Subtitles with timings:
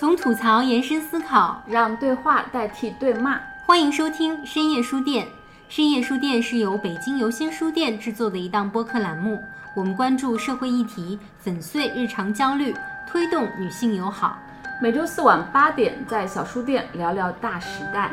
[0.00, 3.38] 从吐槽延伸思考，让对话代替对骂。
[3.66, 5.26] 欢迎收听深夜书店。
[5.68, 9.38] 深夜书店是由北京游心书店制作的一档播客栏目，
[9.76, 12.74] 我们关注社会议题，粉碎日常焦虑，
[13.06, 14.38] 推动女性友好。
[14.80, 18.10] 每周四晚八点，在小书店聊聊大时代。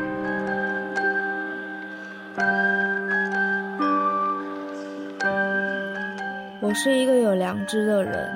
[6.59, 8.29] 我是一个有良知的人，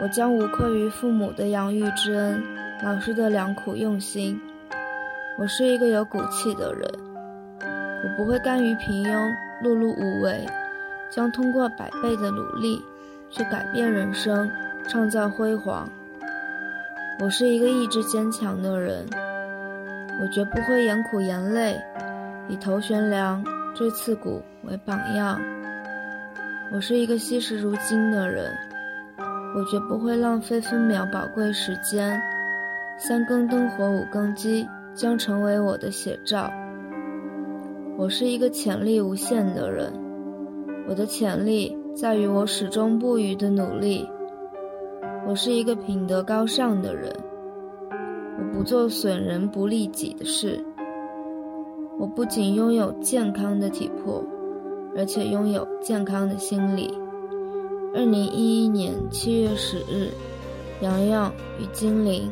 [0.00, 2.42] 我将无愧于父母的养育之恩，
[2.82, 4.40] 老师的良苦用心。
[5.38, 6.90] 我是一个有骨气的人，
[7.60, 9.30] 我不会甘于平庸、
[9.62, 10.44] 碌碌无为，
[11.08, 12.82] 将通过百倍的努力
[13.30, 14.50] 去改变人生，
[14.88, 15.88] 创造辉煌。
[17.20, 19.06] 我是一个意志坚强的人，
[20.20, 21.80] 我绝不会眼苦眼泪，
[22.48, 23.44] 以头悬梁、
[23.76, 25.40] 锥刺股为榜样。
[26.72, 28.52] 我是一个惜时如金的人，
[29.54, 32.20] 我绝不会浪费分秒宝贵时间。
[33.04, 34.64] 三更灯火五更鸡
[34.94, 36.48] 将成为我的写照。
[37.98, 39.92] 我是一个潜力无限的人，
[40.88, 44.08] 我的潜力在于我始终不渝的努力。
[45.26, 47.12] 我是一个品德高尚的人，
[48.38, 50.64] 我不做损人不利己的事。
[51.98, 54.24] 我不仅拥有健康的体魄。
[54.94, 56.92] 而且拥有健康的心理。
[57.94, 60.10] 二零一一年七月十日，
[60.82, 62.30] 洋洋与精灵。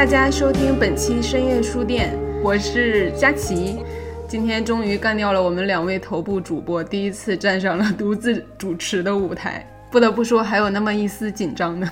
[0.00, 3.80] 大家收听本期深夜书店，我是佳琪。
[4.26, 11.86] 今天终于干掉了我们两位头部主播，第一次站上了独自主持的舞台，不得不说还有那么一丝紧张呢。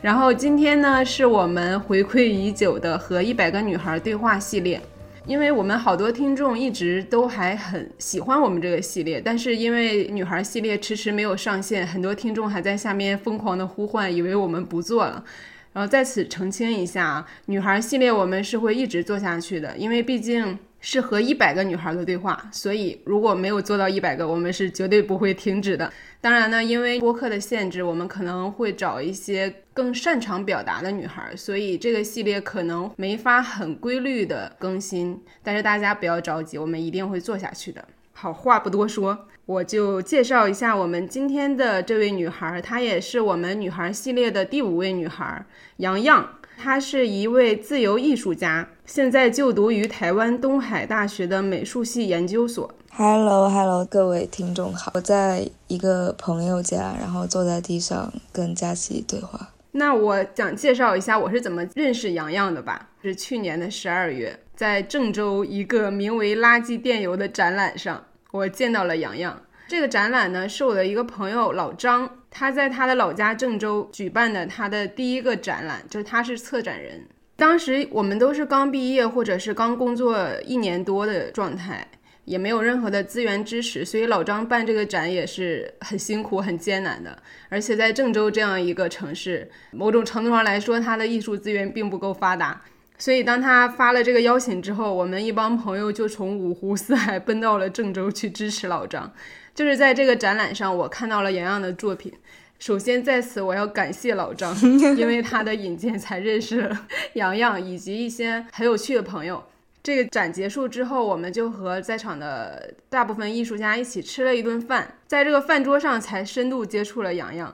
[0.00, 4.80] 然后今天呢，是我们回馈已久的和一百个女孩对话系列，
[5.26, 15.24] 因为我们好多听众一直都还很喜欢我们这个系列，但是因为女孩系列迟迟没有上线，很多听众还在下面疯狂的呼唤，以为我们不做了。
[15.72, 25.90] 然后在此澄清一下啊，女孩系列我们是会一直做下去的，因为毕竟是和一百个女孩的对话，所以如果没有做到一百个，我们是绝对不会停止的。
[26.20, 35.20] 当然呢，因为播客的限制，我们可能会找一些更擅长表达的女孩，所以这个系列可能没法很规律的更新。
[35.42, 37.84] 但是大家不要着急，我们一定会做下去的。
[38.12, 45.44] 好，话不多说，我就介绍一下我们今天的这位女孩，她也是我们女孩系列的第五位女孩，
[45.78, 46.28] 杨洋。
[46.56, 52.72] 她是一位自由艺术家，现在就读于台湾东海大学的美术系研究所。
[52.92, 59.48] Hello，Hello，各位听众好，我在一个朋友家，然后坐在地上跟佳琪对话。
[59.72, 62.90] 那我想介绍一下我是怎么认识杨洋的吧。
[63.02, 69.40] 是去年的十二月，在郑州一个名为“垃圾电邮”的展览上，我见到了洋洋。
[69.68, 77.06] 这个展览呢，是我的一个朋友老张，他在他的老家郑州举办的他的第一个展览，就是他是策展人。
[77.36, 81.86] 当时我们都是刚毕业或者是刚工作一年多的状态。
[82.24, 87.20] 也没有任何的资源支持，所以老张办这个展也是很辛苦、很艰难的。
[87.48, 92.62] 而且在郑州这样一个城市，某种程度上来说，他的艺术资源并不够发达。
[93.02, 99.12] 所以当他发了这个邀请之后，我们一帮朋友就从五湖四海奔到了郑州去支持老张。
[99.56, 102.12] 就是在这个展览上，我看到了洋洋的作品。
[102.60, 104.56] 首先在此我要感谢老张，
[104.96, 109.42] 因为他的引荐才认识了洋洋以及一些很有趣的朋友。
[109.82, 117.52] 这个展结束之后，我们就和在场的大部分艺术家一起吃了一顿饭，在这个饭桌上才深度接触了洋洋。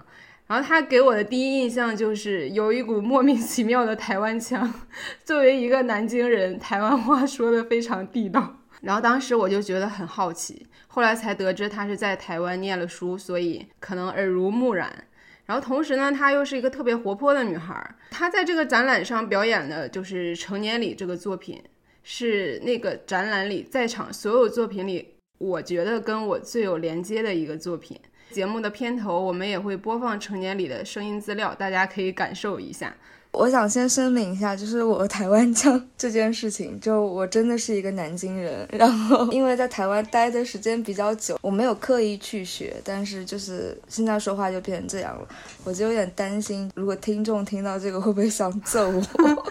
[0.49, 4.73] 然后他给我的第一印象就是有一股莫名其妙的台湾腔，
[5.25, 8.57] 作为一个南京人，台湾话说的非常地道。
[8.81, 15.05] 然后当时我就觉得很好奇，后来才得知他是在台湾念了书，所以可能耳濡目染。
[15.47, 17.97] 然后同时呢，她又是一个特别活泼的女孩。
[18.11, 21.63] 她在这个展览上表演的就是《成年礼》这个作品。
[22.11, 28.01] 是那个展览里在场所有作品里，我觉得跟我最有连接的一个作品。
[28.31, 32.95] 节目的片头我们也会播放成年礼的声音资料，大家可以感受一下。
[33.31, 45.29] 我想先声明一下，就是我台湾腔这件事情，就我真的是一个南京人，然后因为在台湾待的时间比较久，我没有刻意去学，但是就是现在说话就变成这样了，
[45.65, 49.03] 我就有点担心，如果听众听到这个会不会想揍我？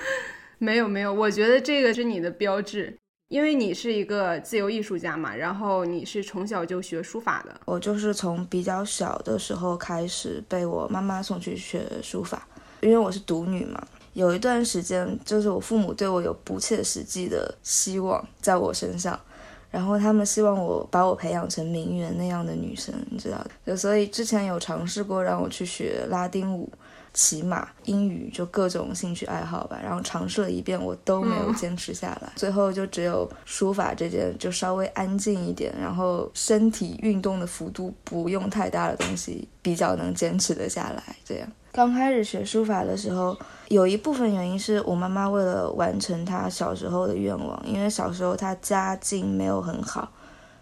[0.58, 2.98] 没有没有，我觉得这个是你的标志。
[3.30, 7.60] 因为你是一个自由艺术家嘛，然后你是从小就学书法的。
[7.66, 12.48] 我就是从比较小的时候开始被我妈妈送去学书法，
[12.80, 13.86] 因为我是独女嘛。
[14.14, 19.20] 有一段时间，就是我父母对我有不切实际的希望在我身上，
[19.70, 23.52] 然后他们希望我把我培养成名媛那样的女生，你知道的。
[23.66, 26.72] 就所以之前有尝试过让我去学拉丁舞。
[27.18, 32.32] 骑马、英语，就各种兴趣爱好吧，然后尝试了一遍，我都没有坚持下来。
[32.36, 41.16] 最后就只有书法这件，就稍微安静一点，然后身体运动的幅度不用太大的东西，比较能坚持得下来。
[41.26, 43.36] 这样，刚开始学书法的时候，
[43.70, 50.08] 有一部分原因是我妈妈为了完成她小时候的愿望，因为小时候她家境没有很好，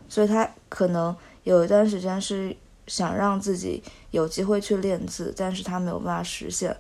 [0.08, 1.14] 所以她可能
[1.44, 2.56] 有一段时间是。
[2.88, 3.82] 想让自己
[4.16, 6.74] 有机会去练字，但是他没有办法实现。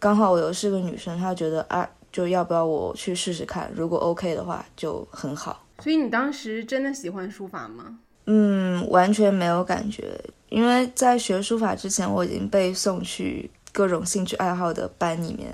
[0.00, 3.70] 刚好我又是个女生，她觉得啊，就要不要我去试试看？
[3.76, 5.64] 如果 OK 的话，就很好。
[5.78, 7.98] 所以你当时真的喜欢书法吗？
[8.26, 15.48] 嗯，完全没有感觉，因为在学书法之前，我已经被送去各种兴趣爱好的班里面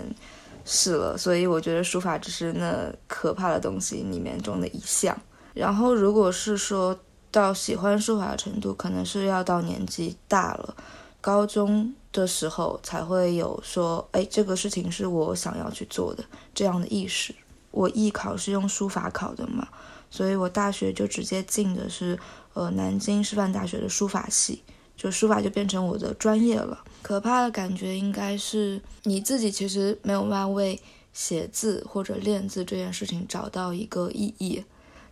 [0.64, 5.14] 试了，所以我觉得书法只是那可怕的东西里面中的一项。
[5.52, 6.98] 然后，如果是说。
[7.32, 10.74] 到喜欢书法的程度，可能是要到年纪大了，
[11.26, 16.24] 高中的时候才会有说，哎，这个事情是我想要去做的
[16.54, 17.34] 这样的意识。
[17.72, 19.66] 我艺考是用书法考的嘛，
[20.08, 22.16] 所以我大学就直接进的是
[22.54, 24.62] 呃南京师范大学的书法系，
[24.96, 26.84] 就书法就变成我的专业了。
[27.02, 30.80] 可怕的感觉应该是你自己其实没有办法为
[31.12, 34.64] 写字或者练字这件事情找到一个意义，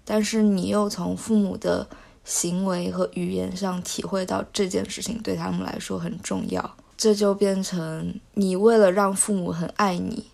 [0.05, 1.88] 但是你又从父母的
[2.25, 10.25] 行为和语言上体会到这件事情对他们来说很重要，这就变成你为了让父母很爱你，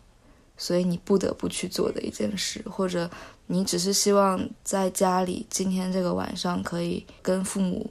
[0.57, 3.11] 所以你不得不去做的一件事，或者
[3.49, 7.91] 你只是希望在家里今天这个晚上可以跟父母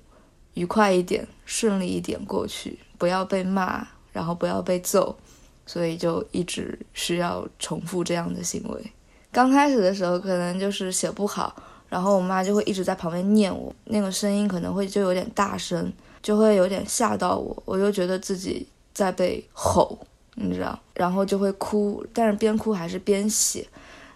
[0.54, 5.18] 愉快一点、顺利一点过去，不要被骂，然后不要被揍，
[5.66, 8.92] 所以就一直需要重复这样的行为。
[9.31, 11.54] 刚开始的时候可能就是写不好。
[11.89, 15.91] 然后我妈就会一直在旁边念我，那个声音可能会就有点大声，
[16.21, 19.97] 就会有点吓到我，我就觉得自己在被吼，
[20.36, 23.68] 你知道，然后就会哭，但是边哭还是边写。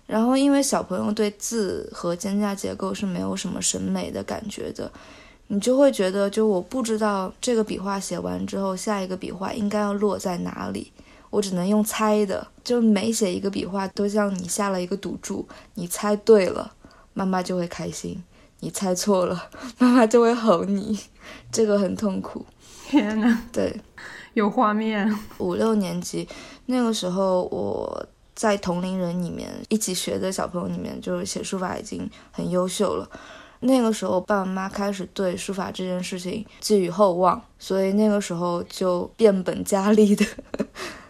[0.05, 4.91] 然后因为小朋友对字和间架结构是没有什么审美的感觉的，
[5.47, 10.91] 你就会觉得，就我不知道这个笔画写完之后，下一个笔画应该要落在哪里，
[11.29, 16.71] 我只能用猜的，就每写一个笔画都像你下了一个赌注，你猜对了。
[17.13, 18.23] 妈妈就会开心，
[18.59, 20.99] 你猜错了， 妈妈就会吼你，
[21.51, 22.45] 这个很痛苦。
[22.87, 23.81] 天呐，对，
[24.33, 25.13] 有画面。
[25.37, 26.27] 五六年级
[26.67, 28.05] 那个时候，我
[28.35, 33.09] 在同龄人里面一起学的小朋友里面，就是写书法已经很优秀了。
[33.63, 40.25] 那个时候，爸爸妈妈开始对书法这件事情寄予厚望，所以那个时候就变本加厉的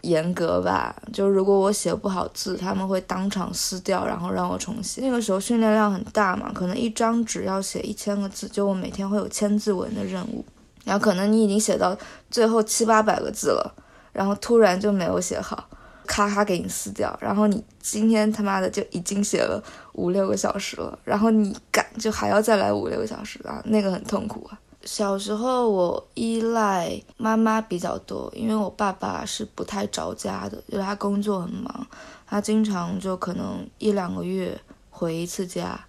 [0.01, 0.95] 严格吧。
[1.11, 5.01] 就如果我写不好字，他们会当场撕掉，然后让我重写。
[5.01, 10.45] 那个时候训练量很大嘛，可能一张纸要写一千个字，就我每天会有千字文的任务。
[10.85, 11.97] 然后可能你已经写到
[12.29, 13.73] 最后七八百个字了，
[14.11, 15.67] 然后突然就没有写好。
[16.13, 19.59] 咔咔给你撕掉，然后你今天他妈的就已经写了
[19.93, 24.59] 五六个小时了，然后你赶就还要再来五六个小时啊，那个很痛苦啊。
[24.85, 31.87] 小时候我依赖妈妈比较多，因为我爸爸是不太着家的，就是他工作很忙，
[32.27, 34.55] 他经常就可能一两个月
[34.91, 35.83] 回一次家。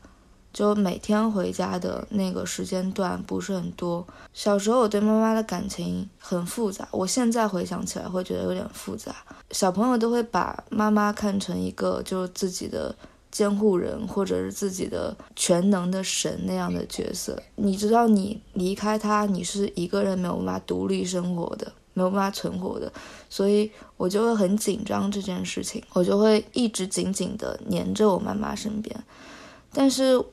[0.54, 4.06] 就每天回家的那个时间段不是很多。
[4.32, 9.12] 小时候我对妈妈的感情很复杂，我现在回想起来会觉得有点复杂。
[9.50, 12.94] 小朋友都会把妈妈看成一个就是自己的
[13.32, 17.36] 监护人，或者是自己的全能的神那样的角色。
[17.56, 22.92] 你知道，你离开他，你是一个人没有办法独立生活的，没有办法存活的。
[23.28, 28.96] 所以我就会很紧张这件事情，我就会一直紧紧的粘着我妈妈身边，
[29.72, 30.24] 但是。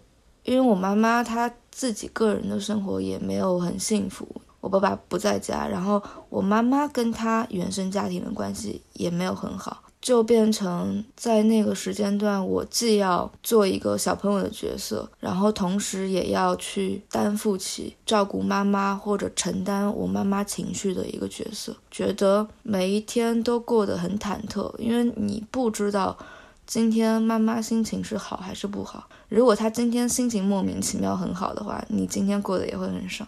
[0.43, 4.27] 因为我妈妈她自己个人的生活也没有很幸福，
[4.60, 26.17] 我爸爸不在家，然后我妈妈跟她原生家庭的关系也没有很好，就变成在那个时间段，我既要做一个小朋友的角色，然后同时也要去担负起照顾妈妈或者承担我妈妈情绪的一个角色，觉得每一天都过得很忐忑，因为你不知道。
[26.65, 29.10] 今天妈妈心情是好还是不好？
[29.27, 33.27] 如果她今天心情莫名其妙很好的话，你今天过得也会很爽。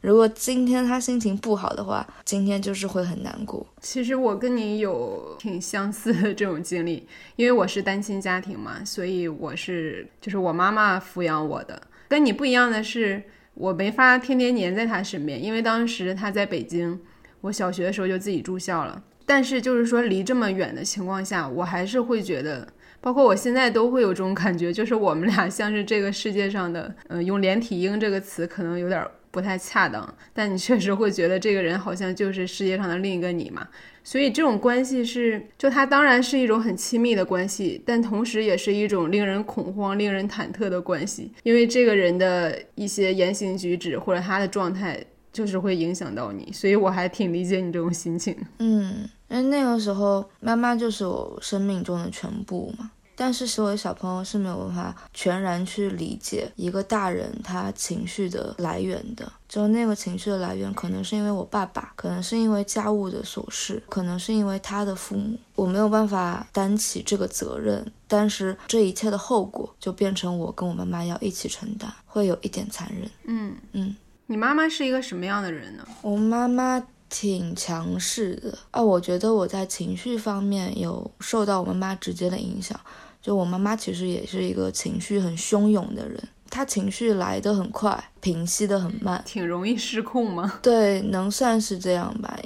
[0.00, 3.66] 如果今天她心情不好的话，今天就是会很难过。
[3.82, 11.82] 其实我跟你有挺相似的这种经历，因为我是单亲家庭嘛，所以我是就是我妈妈抚养我的。
[12.08, 13.22] 跟你不一样的是，
[13.52, 16.98] 我没法天天黏在她身边，因为当时她在北京，
[17.42, 19.02] 我小学的时候就自己住校了。
[19.30, 22.66] 但是就是说离这么远的情况下，我还是会觉得。
[23.00, 33.68] 包括我现在都会有这种感觉，就是我们俩像是这个世界上的，嗯，用连体婴这个词可能有点不太恰当，但你确实会觉得这个人好像就是世界上的另一个你嘛。
[34.02, 46.50] 所以这种关系是，就它当然是一种很亲密的关系，但同时也是一种令人恐慌、令人忐忑的关系，因为这个人的一些言行举止或者他的状态，就是会影响到你。
[46.52, 48.36] 所以我还挺理解你这种心情。
[48.58, 49.08] 嗯。
[49.30, 52.90] 因为那个时候，妈妈就是我生命中的全部嘛。
[53.14, 59.30] 但是，所有小朋友是没有办法全然去理解一个大人他情绪的来源的。
[59.46, 65.38] 就那个情绪的来源，可能是因为我爸爸，可能是因为家务的琐事，可能是因为他的父母。
[65.54, 73.10] 我没有办法担起这个责任，但是这一切的后果就变成我跟我妈妈要一起承担，会有一点残忍。
[73.24, 73.94] 嗯嗯，
[74.28, 75.86] 你妈妈是一个什么样的人呢？
[76.00, 76.82] 我妈妈。
[77.10, 78.80] 挺强势的啊！
[78.80, 82.80] 我觉得我在情绪方面有受到我妈妈直接的影响。
[83.20, 90.60] 就我妈妈其实也是一个情绪很汹涌的人，她情绪来得很快，平息得很慢，挺容易失控吗？
[90.62, 92.38] 对，能算是这样吧。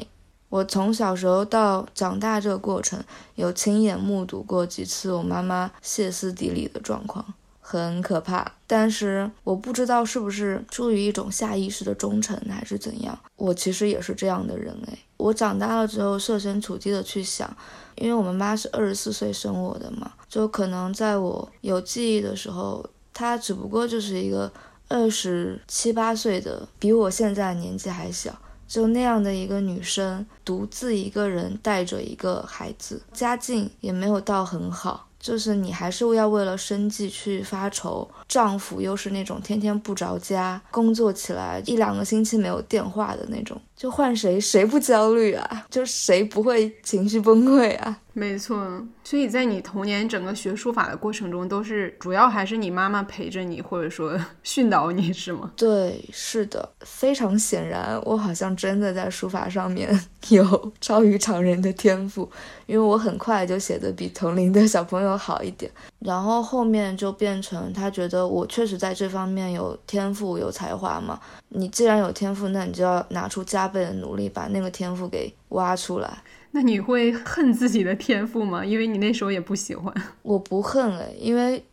[0.49, 3.01] 我从小时候到长大这个过程，
[3.35, 7.35] 有亲眼目睹过几次我妈妈歇斯底里的状况。
[7.67, 13.19] 很可怕，但是我不知道是不是出于一种下意识的忠诚还是怎样。
[13.37, 17.51] 我其实也是这样的人诶，我长大了之后设身处地的去想，
[17.95, 24.53] 因为我们妈是二十四岁生我的嘛，就可能在我有记忆的时候，她只不过就是一个
[24.89, 35.09] 二十七八岁的，比我现在年纪还小，就那样的一个女生，独自一个人带着一个孩子，家境也没有到很好。
[35.25, 45.67] 就是你还是要为了生计去发愁，丈夫又是那种天天不着家，工作起来一两个星期没有电话的那种，就换谁谁不焦虑啊？
[45.69, 47.99] 就谁不会情绪崩溃啊？
[48.17, 48.57] 没错，
[49.03, 55.51] 所以在你童年整个学书法的过程中，都是主要还是你妈妈陪着你，或者说训导你是吗？
[55.57, 59.91] 对，是的，非常显然，我好像真的在书法上面
[60.29, 62.31] 有超于常人的天赋，
[62.67, 71.19] 因为我很快就写的比同龄的小朋友好一点，然后后面就变成他觉得我确实在这方面有天赋、有才华嘛。
[71.49, 76.23] 你既然有天赋，那你就要拿出加倍的努力把那个天赋给挖出来。
[76.53, 78.65] 那你会恨自己的天赋吗？
[78.65, 79.93] 因为你那时候也不喜欢。
[80.23, 81.65] 我不恨诶，因为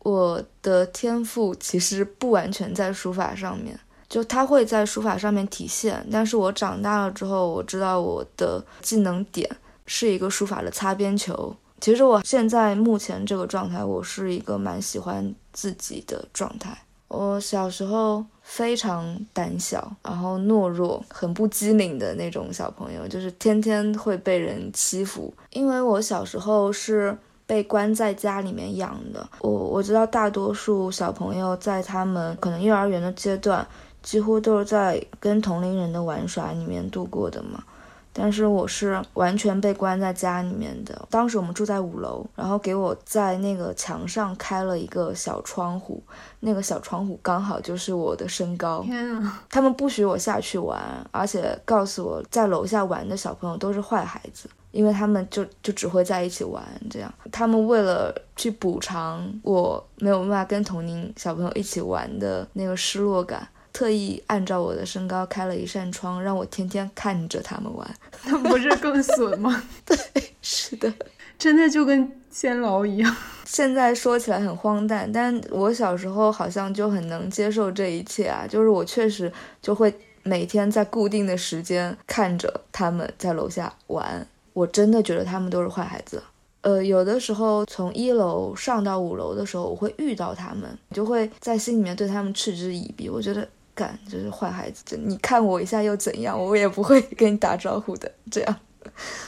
[0.00, 3.78] 我的天赋其实不完全在书法上面，
[4.08, 6.06] 就它会在书法上面体现。
[6.10, 9.50] 但是我长大了之后，我知道我的技能点
[9.86, 11.56] 是一个书法的擦边球。
[11.80, 16.76] 其实我现在目前这个状态，我是一个蛮喜欢自己的状态。
[17.08, 25.32] 我小时候非常胆小，然后懦弱，很不机灵的那种小朋友，就是天天会被人欺负。
[25.50, 33.66] 因为我小时候是被关在家里面养的，我我知道大多数小朋友在他们可能幼儿园的阶段，
[34.02, 37.64] 几乎都是在跟同龄人的玩耍里面度过的嘛。
[38.12, 41.06] 但是我是完全被关在家里面的。
[41.10, 46.02] 当时我们住在五楼，然后给我在那个墙上开了一个小窗户，
[46.40, 48.82] 那个小窗户刚好就是我的身高。
[48.82, 49.42] 天啊！
[49.48, 57.12] 他们不许我下去玩，而且告诉我在楼下玩的小朋友都是坏孩子，因为他们就就只会在一起玩这样。
[57.30, 63.46] 他们为了去补偿我没有办法跟同龄小朋友一起玩的那个失落感。
[63.72, 67.88] 特意按照我的身高开了一扇窗，让我天天看着他们玩，
[68.24, 69.62] 那不是更损吗？
[69.84, 69.96] 对，
[70.42, 70.92] 是的，
[71.38, 73.16] 真的就跟监牢一样。
[73.44, 78.46] 现在说起来很荒诞，但我小时候好像就很能接受这一切啊。
[78.48, 79.32] 就是我确实
[79.62, 86.22] 就会每天在固定的时间看着他们在楼下玩，我真的觉得他们都是坏孩子。
[86.62, 93.08] 呃，有的时候从一楼上到五楼的时候，我会遇到他们，就会在心里面对他们嗤之以鼻。
[93.08, 93.48] 我觉得。
[93.78, 96.36] 干就是坏孩子，你看我一下又怎样？
[96.36, 98.10] 我也不会跟你打招呼的。
[98.28, 98.56] 这样，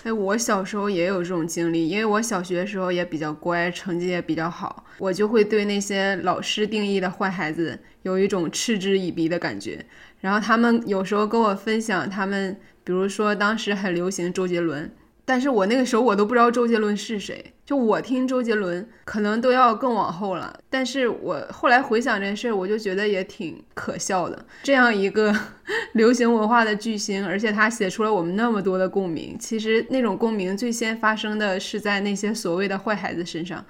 [0.02, 9.86] 哎，我小时候也有这种经历，因为我小学的时候也比较乖，成绩也比较好，我就会对那些老师定义的坏孩子有一种嗤之以鼻的感觉。
[10.18, 14.90] 然后他们有时候跟我分享，他们比如说当时很流行周杰伦。
[15.30, 20.58] 但是我那个时候我都不知道周杰伦是谁，就我听周杰伦可能都要更往后了。
[20.68, 24.44] 但是我后来回想这事儿，我就觉得也挺可笑的。
[24.64, 25.32] 这样一个
[25.94, 33.64] 流行文化的巨星，而且他写出了我们那么多的共鸣，其实那种共鸣最先发生的是在那些所谓的坏孩子身上。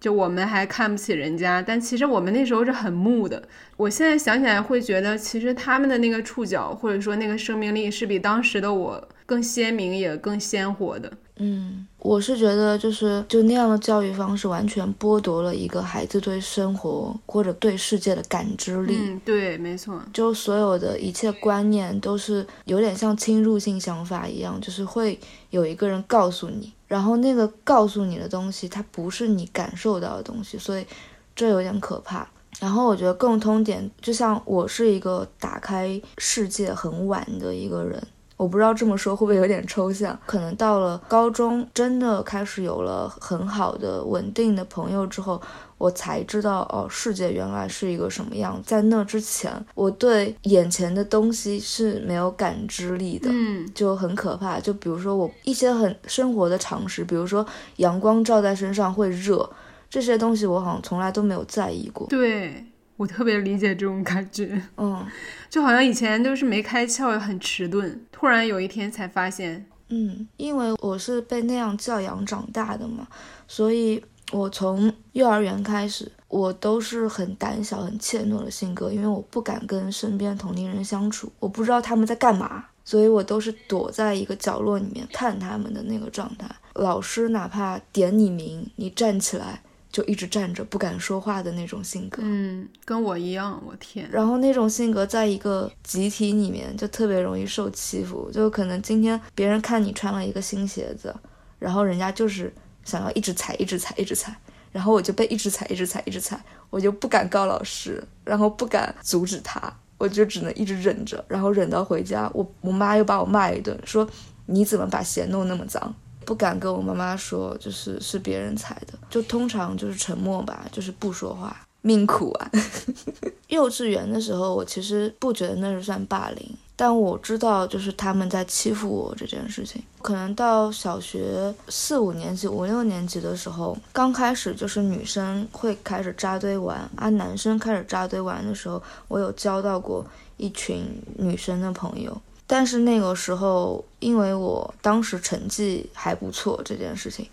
[0.00, 3.40] 就我们还看不起人家，但其实我们那时候是很木的。
[3.76, 11.12] 我现在想起来会觉得，其实他们的那个触角或者说那个生命力是比当时的我更鲜明也更鲜活的。
[11.38, 18.96] 嗯，我是觉得就是就那样的教育方式，完全剥夺了一个孩子对生活或者对世界的感知力。
[18.98, 20.00] 嗯，对，没错。
[20.14, 30.86] 就所有的一切观念都是有点像侵入性想法一样，就是会有一个人告诉你，然后那个告诉你的东西，它不是你感受到的东西，所以
[31.34, 32.26] 这有点可怕。
[32.58, 38.02] 然后我觉得共通点，就像我是一个打开世界很晚的一个人。
[38.36, 45.40] 我不知道这么说会不会有点抽象，可能到了高中，真的开始有了很好的稳定的朋友之后，
[45.78, 48.60] 我才知道哦，世界原来是一个什么样。
[48.64, 54.60] 在那之前，我对眼前的东西是没有感知力的，嗯，就很可怕。
[54.60, 59.48] 就比如说我一些很生活的常识，比如说阳光照在身上会热，
[59.88, 62.06] 这些东西我好像从来都没有在意过。
[62.08, 62.64] 对。
[62.96, 65.06] 我特别理解这种感觉，嗯，
[65.50, 73.06] 就好像以前都是没开窍，很迟钝，突然有一天才发现，嗯，因为我是被那样教养长大的嘛，
[73.46, 86.48] 所以我从幼儿园开始，我都是很胆小、很怯懦的性格，因为我不敢跟身边同龄人相处，我不知道他们在干嘛，所以我都是躲在一个角落里面看他们的那个状态。
[86.74, 89.62] 老师哪怕点你名，你站起来。
[89.96, 94.06] 就一直站着不敢说话的那种性格，嗯，跟我一样，我天。
[94.10, 101.16] 然后那种性格在一个集体里面就特别容易受欺负，就可能今天别人看你穿了一个新鞋子，
[101.58, 102.52] 然后人家就是
[102.84, 104.36] 想要一直踩，一直踩，一直踩，
[104.70, 106.38] 然后我就被一直踩，一直踩，一直踩，
[106.68, 114.06] 我就不敢告老师，然后不敢阻止他，我就只能一直忍着，然后忍到回家，我我妈又把我骂一顿，说
[114.44, 115.94] 你怎么把鞋弄那么脏。
[116.26, 122.50] 不敢跟我妈妈说，就是是别人踩的，就通常就是沉默吧，就是不说话，命苦啊。
[123.48, 129.80] 幼稚园的时候，我其实不觉得那是算霸凌，但我知道就是他们在欺负我这件事情。
[130.02, 140.04] 可能到小学四五年级、五六年级的时候，刚开始就是女生会开始扎堆玩，啊，男生开始扎堆玩的时候，我有交到过
[140.36, 140.84] 一群
[141.16, 142.20] 女生的朋友。
[142.46, 147.28] 但是那个时候，因为我当时成绩还不错这件事情，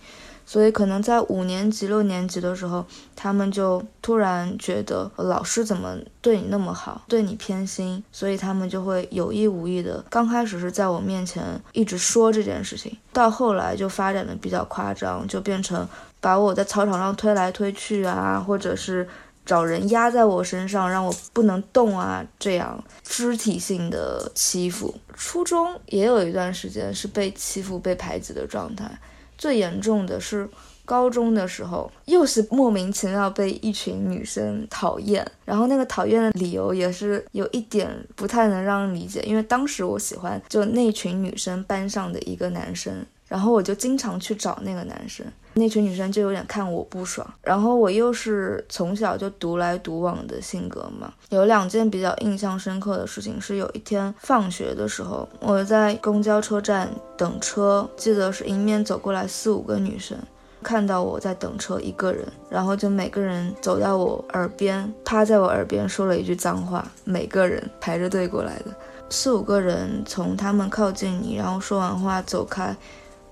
[0.45, 2.83] 所以可能在五年级、六年级的时候，
[3.15, 15.87] 他们就突然觉得老师怎么对你那么好，对你偏心，所以他们就会有意无意的，刚开始是在我面前一直说这件事情，到后来就发展的比较夸张，就变成
[16.19, 19.07] 把我在操场上推来推去啊，或者是。
[19.45, 24.93] 找人压在我身上，让我不能动啊，这样肢体性的欺负。
[25.13, 28.89] 初中也有一段时间是被欺负、被排挤的状态，
[29.37, 30.49] 最严重的是
[30.85, 45.25] 高中的时候，又是莫名其妙被一群女生讨厌，然后那个讨厌的理由也是有一点不太能让人理解，因为当时我喜欢就那群女生班上的一个男生，然后我就经常去找那个男生。
[45.55, 51.11] 那群女生就有点看我不爽，然后我又是从小就独来独往的性格嘛。
[51.29, 60.15] 有两件比较印象深刻的事情是，有一天放学的时候，我在公交车站等车，记得是迎面走过来四五个女生，
[60.61, 68.65] 看到我在等车一个人，然后就每个人走到我耳边，趴在我耳边说了一句脏话，每个人排着队过来的
[69.09, 72.75] 四五个人从他们靠近你，然后说完话走开。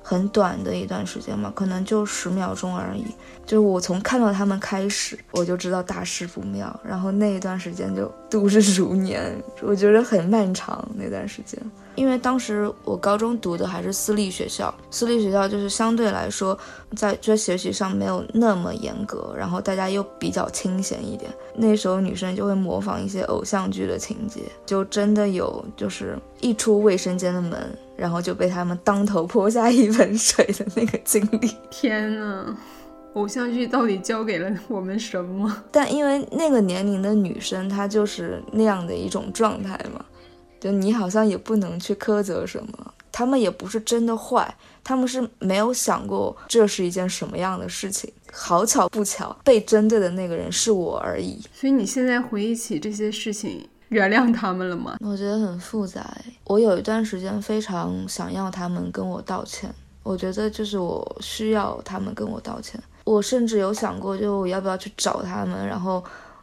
[0.01, 3.05] 很短的一段时间嘛，可能就十秒钟而已。
[3.45, 11.59] 就是我从看到他们开始，我就知道大事不妙，然后那一段时间就度日如年，我觉得很漫长那段时间。
[12.01, 16.57] 因为当时我高中读的还是私立学校，私立学校就是相对来说
[16.95, 21.29] 在在学习上没有那么严格，然后大家又比较清闲一点。
[21.55, 27.55] 那时候女生就会模仿一些偶像剧的情节，就真的有就是一出卫生间的门，
[27.95, 31.55] 然后就被他们当头泼下一盆水的那个经历。
[31.69, 32.57] 天呐！
[33.13, 35.55] 偶像剧到底教给了我们什么？
[35.69, 40.03] 但因为那个年龄的女生，她就是那样的一种状态嘛，
[40.61, 48.09] 就你好像也不能去苛责什么，他们也不是真的坏，他们是没有想过这是一件什么样的事情。
[48.31, 51.41] 好巧不巧，被针对的那个人是我而已。
[51.53, 54.95] 所以你现在回忆起这些事情，原谅他们了吗？
[55.01, 56.15] 我觉得很复杂。
[56.45, 59.69] 我有一段时间非常想要他们跟我道歉。
[60.03, 62.81] 我觉得就是我需要他们跟我道歉。
[63.03, 66.01] 我甚至有想过，就我要不要去找他们，然后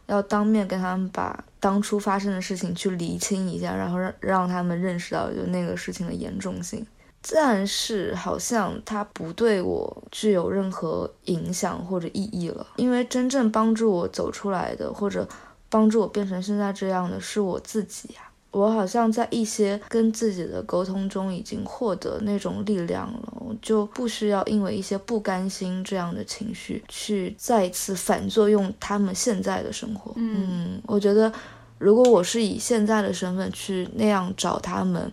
[0.09, 6.85] 要当面跟他们把当初发生的事情去厘清一下，然后让让他们认识到就那个事情的严重性。
[7.31, 15.27] 但是好像他不对我具有任何影响或者意义了，因为真正帮助我走出来的，或者
[15.69, 18.21] 帮助我变成现在这样的是我自己呀。
[18.51, 30.11] 我好像在一些跟自己的沟通中已经获得那种力量了，我就不需要因为一些不甘心这样的情绪去再一次反作用他们现在的生活。
[30.15, 31.31] 嗯，我觉得
[31.77, 35.11] 如果我是以现在的身份去那样找他们，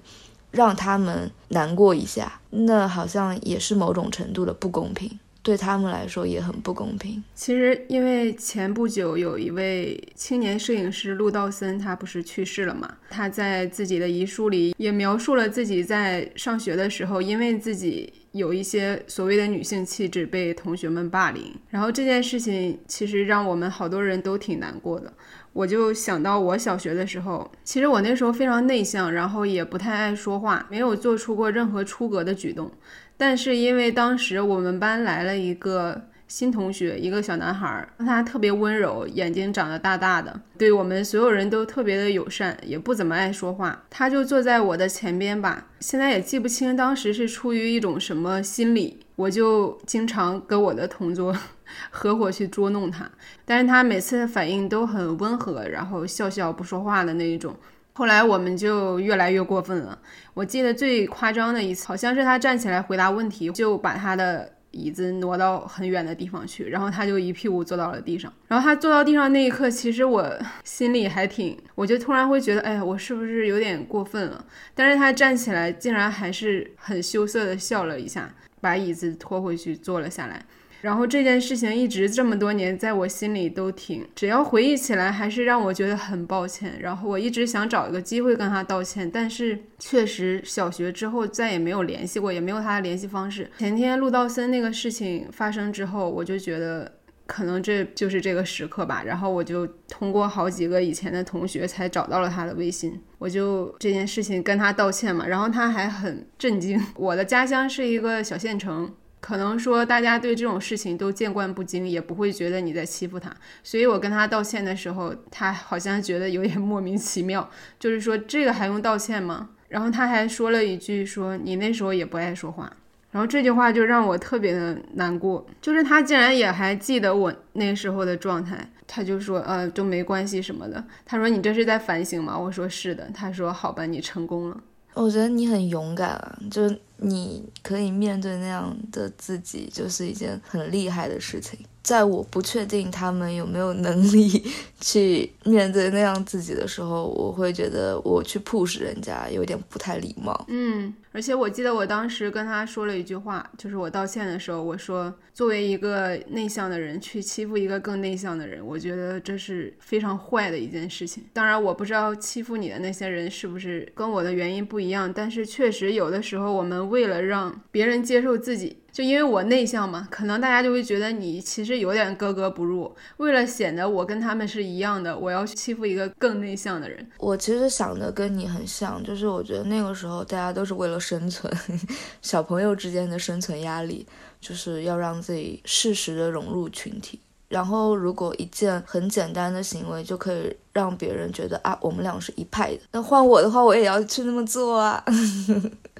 [0.51, 5.18] 让他们难过一下，那好像也是某种程度的不公平。
[5.47, 7.23] 对他们来说也很不公平。
[7.37, 12.97] 其实，因为前不久有一位青年摄影师陆道森，他不是去世了嘛？
[13.09, 21.55] 他在自己的遗书里也描述了自己在上学的时候，因为自己有一些所谓的女性气质被同学们霸凌。
[21.71, 25.13] 然后这件事情其实让我们好多人都挺难过的。
[25.53, 32.71] 我就想到我小学的时候，其实我那时候非常内向，然后也不太爱说话，没有做出过任何出格的举动。
[33.17, 43.85] 但是因为当时我们班来了一个新同学，一个小男孩，他特别温柔，眼睛长得大大的，对我们所有人都特别的友善，也不怎么爱说话。
[43.89, 51.35] 他就坐在我的前边吧，现在也记不清当时是出于一种什么心理，我就经常跟我的同桌
[51.91, 53.09] 合伙去捉弄他，
[53.45, 57.57] 但是他每次的反应都很温和，然后笑笑不说话的那一种。
[57.97, 59.99] 后来我们就越来越过分了。
[60.35, 68.31] 我记得最夸张的一次，好像是他站起来回答问题，就把他的椅子挪到很远的地方去，然后他就一屁股坐到了地上。
[68.49, 70.31] 然后他坐到地上那一刻，其实我
[70.63, 74.45] 心里还挺，我就突然会觉得，哎呀，我是不是有点过分了？
[74.75, 78.31] 但是他站起来，竟然还是很羞涩的笑了一下，
[78.61, 80.45] 把椅子拖回去坐了下来。
[80.81, 86.79] 然后这件事情一直这么多年，在我心里都挺，只要回忆起来，还是让我觉得很抱歉。
[86.81, 93.51] 然后我一直想找一个机会跟他道歉，但是确实小学之后再也没有联系过，也没有他的联系方式。
[93.59, 96.93] 前天陆道森那个事情发生之后，我就觉得
[97.27, 99.03] 可能这就是这个时刻吧。
[99.05, 105.27] 然后我就通过好几个以前的同学才找到了他的微信，我就这件事情跟他道歉嘛。
[105.27, 106.81] 然后他还很震惊。
[106.95, 108.95] 我的家乡是一个小县城。
[109.27, 113.29] 可能说大家对这种事情都见惯不惊，也不会觉得你在欺负他。
[113.65, 119.51] 所以我跟他道歉的时候，他好像觉得有点莫名其妙，就是说这个还用道歉吗？
[119.67, 122.73] 然后他还说了一句说你那时候也不爱说话。
[123.11, 128.71] 然后这句话就让我特别的难过，就是他竟然也还记得我那时候的状态。
[128.87, 130.85] 他就说呃都没关系什么的。
[131.05, 132.39] 他说你这是在反省吗？
[132.39, 133.11] 我说是的。
[133.12, 134.61] 他说好吧，你成功了。
[134.95, 141.59] 我觉得你很勇敢啊，就你可以面对那样的自己，就是一件很厉害的事情。
[141.83, 144.43] 在我不确定他们有没有能力
[144.81, 150.45] 去面对那样自己的时候，我会觉得我去 push 人家有点不太礼貌。
[150.49, 161.23] 嗯，而且我记得我当时跟他说了一句话，就是我道歉的时候，我说作为一个内向的人去欺负一个更内向的人，我觉得这是非常坏的一件事情。
[161.33, 168.79] 当然，我不知道欺负你的那些人是不是跟我的原因不一样，但是确实有的时候我们为了让别人接受自己。
[168.92, 172.90] 就因为我内向嘛，可能大家就会觉得你其实有点格格不入。
[173.18, 177.07] 为了显得我跟他们是一样的，我要欺负一个更内向的人。
[177.18, 181.53] 我其实想的跟你很像，就是我觉得那个时候大家都是为了生存，
[182.22, 184.07] 小朋友之间的生存压力，
[184.40, 187.20] 就是要让自己适时的融入群体。
[187.49, 195.05] 然后如果一件很简单的行为就可以让别人觉得啊，我们俩是一派的，那换我的话，我也要去那么做啊。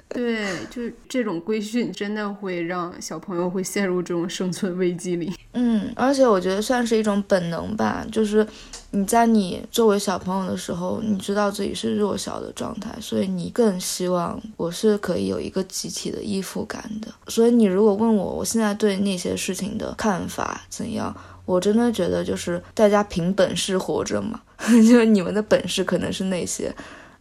[0.09, 5.31] 对，就这种规训真的会让小朋友会陷入这种生存危机里。
[5.51, 8.45] 嗯，而且我觉得算是一种本能吧，就是
[8.91, 17.09] 你在你作为小朋友的时候，你知道自己是弱小的状态，所以你更希望我是可以有一个集体的依附感的。
[17.27, 21.13] 所以你如果问我，我现在对那些事情的看法怎样，
[21.45, 26.73] 我真的觉得就是大家凭本事活着嘛， 就是你们的本事可能是那些。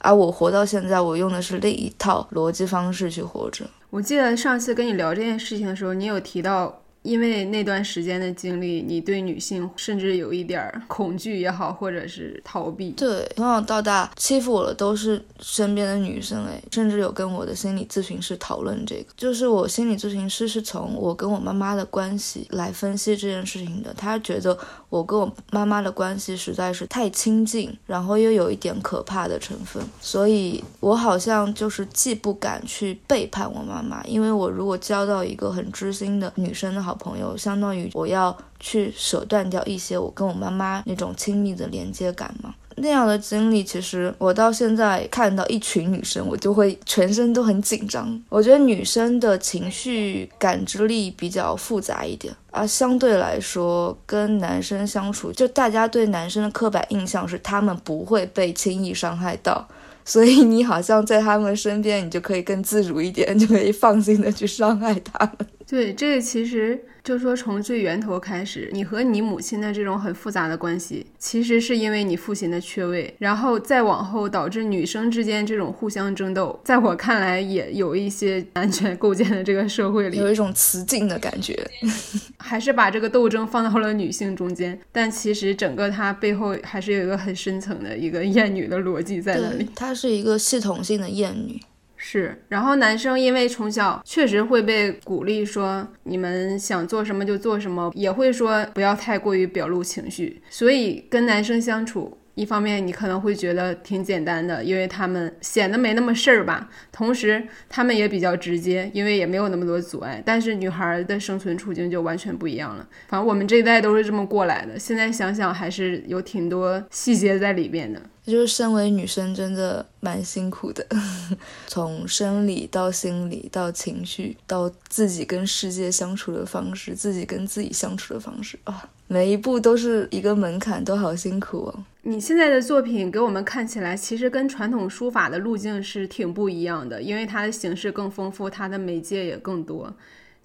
[0.06, 3.66] 而我活到现在，我用的是另一套逻辑方式去活着。
[3.90, 12.90] 我记得上次跟你聊这件事情的时候，你有提到因为那段时间的经历，你对女性甚至有一点恐惧也好，或者是逃避。
[12.90, 42.54] 对，从小到大欺负我的都是身边的女生，哎，甚至有跟我的心理咨询师讨论这个，就是我心理咨询师是从我跟我妈妈的关系来分析这件事情的，他觉得我跟我妈妈的关系实在是太亲近，然后又有一点可怕的成分，所以我好像就是既不敢去背叛我妈妈，因为我如果交到一个很知心的女生的好朋友，相当于我要去舍断掉一些我跟我妈妈那种亲密的连接感嘛。
[42.78, 48.22] 那样的经历，其实我到现在看到一群女生，我就会全身都很紧张。
[48.28, 59.66] 我觉得女生的情绪感知力比较复杂一点，而相对来说，跟男生相处，就大家对男生的刻板印象是他们不会被轻易伤害到，
[60.06, 65.46] 所以你好像在他们身边，你就可以更自如一点， 就可以放心的去伤害他们。
[65.68, 81.56] 对，这个其实就说从最源头开始，你和你母亲的这种很复杂的关系，其实是因为你父亲的缺位，然后再往后导致女生之间这种互相争斗，在我看来也有一些男权构建的这个社会里，有一种雌竞的感觉，
[82.40, 91.60] 还是把这个斗争放到了女性中间，但其实整个它背后还是有一个很深层的一个厌女的逻辑在那里，它是一个系统性的厌女。
[92.08, 102.16] 是，然后男生因为从小确实会被鼓励说你们想做什么就做什么，也会说不要太过于表露情绪，所以跟男生相处。
[102.36, 106.70] 一方面你可能会觉得挺简单的，因为他们显得没那么事儿吧。
[106.92, 110.22] 同时他们也比较直接，因为也没有那么多阻碍。
[110.24, 112.86] 但是女孩的生存处境就完全不一样了。
[113.08, 114.78] 反正我们这一代都是这么过来的。
[114.78, 118.00] 现在想想还是有挺多细节在里边的。
[118.26, 120.84] 就是身为女生真的蛮辛苦的，
[121.68, 131.84] 从生理到心理到情绪到自己跟世界相处的方式，自己跟自己相处的方式啊，每一步都是一个门槛，都好辛苦哦。
[132.08, 139.92] 你现在的作品给我们看起来，其实跟传统书法的路径是挺不一样的，因为它的形式更丰富，它的媒介也更多。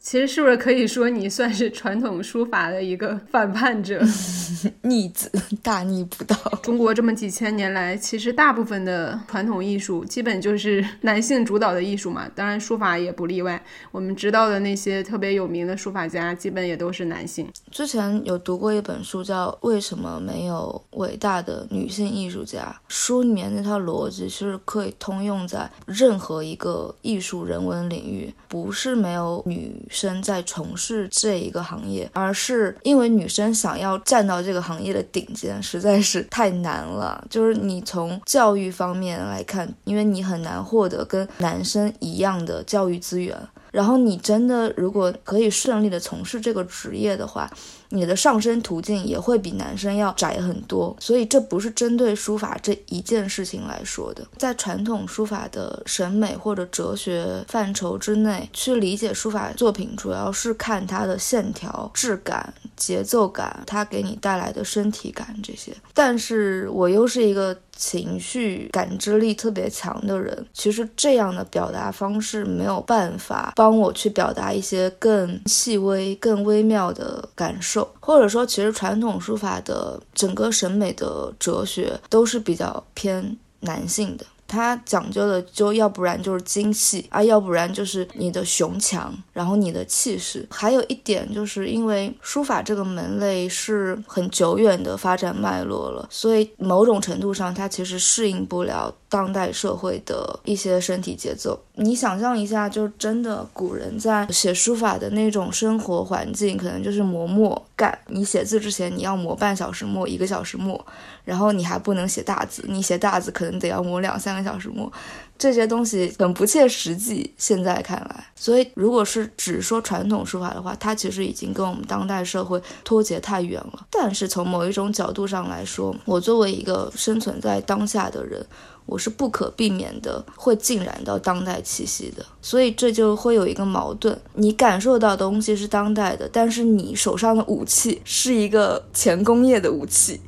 [0.02, 4.02] 其实是不是可以说你算是传统书法的一个反叛者，
[4.82, 6.36] 逆子，大逆不道？
[6.64, 13.64] 中国这么几千年来，其实大部分的传统艺术基本就是男性主导的艺术嘛，当然书法也不例外。
[13.92, 17.48] 我们知道的那些特别有名的书法家，基本也都是男性。
[17.70, 29.80] 之前有读过一本书，叫《为什么没有伟大的女性艺术家》，书里面那套逻辑是可以通用在任何一个艺术人文领域，不是没有女。
[29.92, 37.24] 生在从事这一个行业，而是因为女生想要站到这个行业的顶尖，实在是太难了。
[37.30, 43.38] 就是你从教育方面来看，因为你很难获得跟男生一样的教育资源，
[43.72, 47.52] 然后你真的如果可以顺利的从事这个职业的话。
[47.94, 54.26] 你的上升途径也会比男生要窄很多，所以这不是针对书法这一件事情来说的。
[54.38, 65.72] 在传统书法的审美或者哲学范畴之内，去理解书法作品，主要是看它的线条、质感、节奏感，它给你带来的身体感这些。
[65.94, 67.56] 但是我又是一个。
[67.74, 84.26] 情绪感知力特别强的人，其实这样的表达方式没有办法帮我去表达一些更细微、更微妙的感受，或者说，其实传统书法的整个审美的哲学都是比较偏男性的。
[84.48, 90.46] 它讲究的就要不然就是精细啊，要不然就是你的雄强，然后你的气势。
[90.52, 101.60] 还有一点就是因为书法这个门类是很久远的发展脉络了，所以某种程度上它其实适应不了当代社会的一些身体节奏。
[101.76, 107.98] 你想象一下，就真的古人在写书法的那种生活环境，可能就是磨墨干。
[108.08, 110.84] 你写字之前，你要磨半小时墨，一个小时墨。
[111.26, 114.92] 然后你还不能写大字，你写大字可能得要磨两三个小时墨，
[115.38, 117.32] 这些东西很不切实际。
[117.38, 123.86] 现在看来，所以如果是只说传统书法的话，它其实已经跟我们当代社会脱节太远了。
[123.92, 128.46] 但是从某一种角度上来说，我作为一个生存在当下的人。
[128.92, 140.20] 我是不可避免的会浸染到当代气息的，所以这就会有一个矛盾：你感受到的东西是当代的，但是你手上的武器是一个前工业的武器，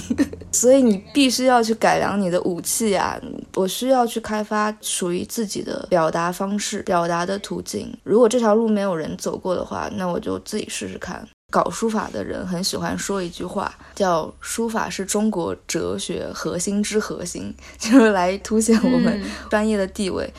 [0.52, 3.18] 所以你必须要去改良你的武器啊！
[3.54, 7.90] 我需要去开发属于自己的表达方式、表达的途径。
[8.04, 11.26] 如果这条路没有人走过的话，那我就自己试试看。
[11.50, 20.32] 搞书法的人很喜欢说一句话，叫“书法是中国哲学核心之核心”， 就是来凸显我们专业的地位。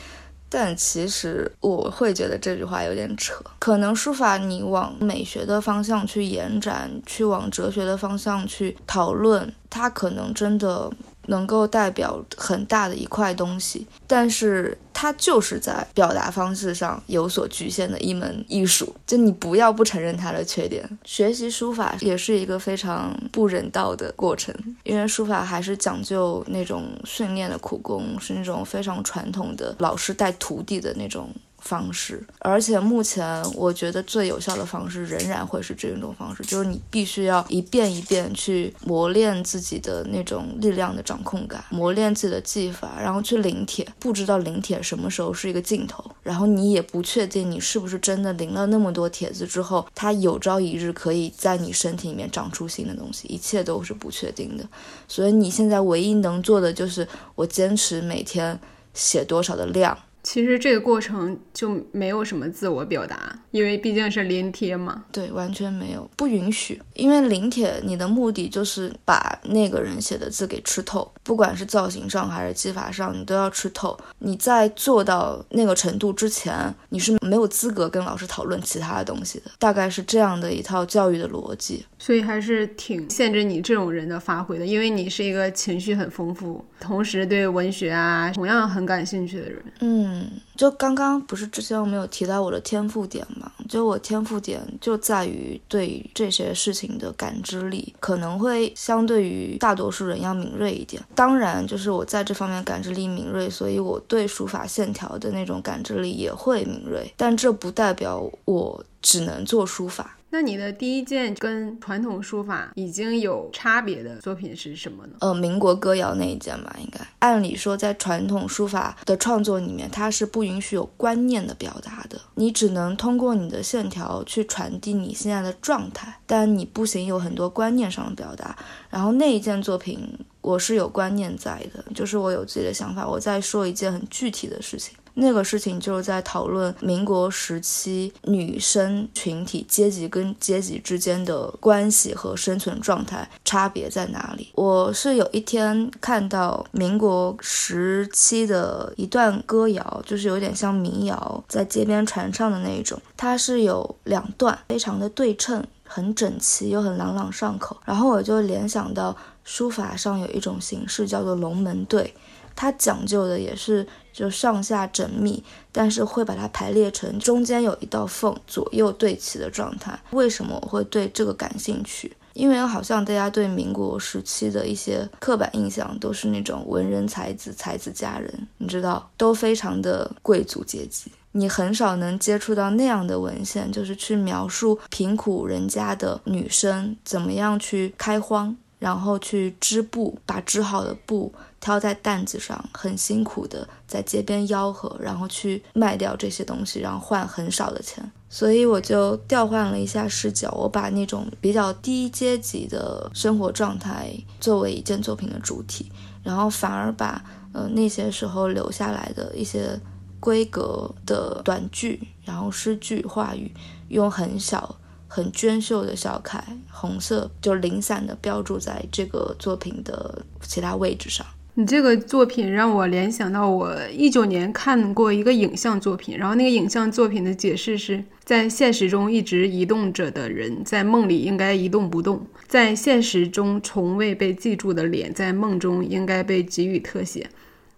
[0.48, 3.34] 但其实我会觉得这句话有点扯。
[3.58, 10.90] 可能书法你往美学的方向去延展，去往哲学的方向去讨论，它可能真的。
[11.26, 18.94] 能够代表很大的一块东西，但是它就是在表达方式上有所局限的一门艺术。
[19.06, 20.88] 就你不要不承认它的缺点。
[21.04, 24.54] 学习书法也是一个非常不人道的过程，
[24.84, 31.28] 因为书法还是讲究那种训练的苦功，是那种非常传统的老师带徒弟的那种。
[31.62, 43.86] 方式，而且目前我觉得最有效的方式仍然会是这一种方式，就是你必须要一遍一遍去磨练自己的那种力量的掌控感，磨练自己的技法，然后去临帖。
[43.98, 54.64] 不知道临帖什么时候是一个尽头，然后你也不确定你是不是真的临了那么多帖子之后，它有朝一日可以在你身体里面长出新的东西，一切都是不确定的。
[55.06, 58.58] 所以你现在唯一能做的就是我坚持每天
[58.92, 59.96] 写多少的量。
[60.22, 65.04] 其实这个过程就没有什么自我表达，因为毕竟是临帖嘛。
[65.10, 66.80] 对，完全没有，不允许。
[66.94, 73.98] 因为临帖，你的目的就是把那个人写的字给吃透，不管是造型上还是技法上，你都要吃透。
[74.20, 79.50] 你在做到那个程度之前，你是没有资格跟老师讨论其他的东西的。
[79.58, 81.84] 大概是这样的一套教育的逻辑。
[82.02, 89.62] 所以还是挺限制你这种人的发挥的，因为你是一个情绪很丰富，同时对文学啊同样很感兴趣的人。
[89.78, 93.52] 嗯，就刚刚不是之前我们有提到我的天赋点嘛？
[93.68, 101.00] 就我天赋点就在于对这些事情的感知力可能会相对于大多数人要敏锐一点。
[101.14, 107.14] 当然，就是我在这方面感知力敏锐，所以我对书法线条的那种感知力也会敏锐。
[107.16, 110.16] 但这不代表我只能做书法。
[110.34, 115.12] 那你的第一件跟传统书法已经有差别的作品是什么呢？
[115.20, 128.56] 呃，民国歌谣那一件吧，应该按理说在传统书法的创作里面，它是不允许有观念的表达的，你只能通过你的线条去传递你现在的状态，但你不行有很多观念上的表达。
[128.88, 134.96] 然后那一件作品，我是有观念在的，就是我有自己的想法，我在说一件很具体的事情。
[135.14, 144.48] 那个事情就是在讨论民国时期女生群体阶级跟阶级之间的关系和生存状态差别在哪里。
[144.54, 153.00] 我是有一天看到民国时期的一段歌谣，就是有点像民谣，在街边传唱的那一种。
[153.16, 157.76] 它是有两段，非常的对称，很整齐又很朗朗上口。
[157.84, 162.14] 然后我就联想到书法上有一种形式叫做龙门对。
[162.54, 169.98] 它讲究的也是就上下缜密，但是会把它排列成中间有一道缝，左右对齐的状态。
[170.10, 172.16] 为什么我会对这个感兴趣？
[172.34, 181.12] 因为好像大家对民国时期的一些刻板印象都是那种文人才子、才子佳人，你知道，都非常的贵族阶级。
[181.32, 191.34] 你很少能接触到那样的文献，就是去描述贫苦人家的女生怎么样去开荒，然后去织布，把织好的布。
[191.62, 198.04] 挑在担子上，很辛苦的在街边吆喝，然后去卖掉这些东西，然后换很少的钱。
[198.28, 205.90] 所以我就调换了一下视角，我把那种比较低阶级的生活状态作为一件作品的主体，
[206.22, 209.78] 然后反而把呃那些时候留下来的一些
[210.18, 213.54] 规格的短句，然后诗句、话语，
[213.88, 214.76] 用很小。
[215.14, 221.26] 很娟秀的小楷，红色就零散的标注在这个作品的其他位置上。
[221.54, 237.28] 你这个作品让我联想到我一九年看过一个影像作品，然后那个影像作品的解释是在现实中一直移动着的人，在梦里应该一动不动；在现实中从未被记住的脸，在梦中应该被给予特写。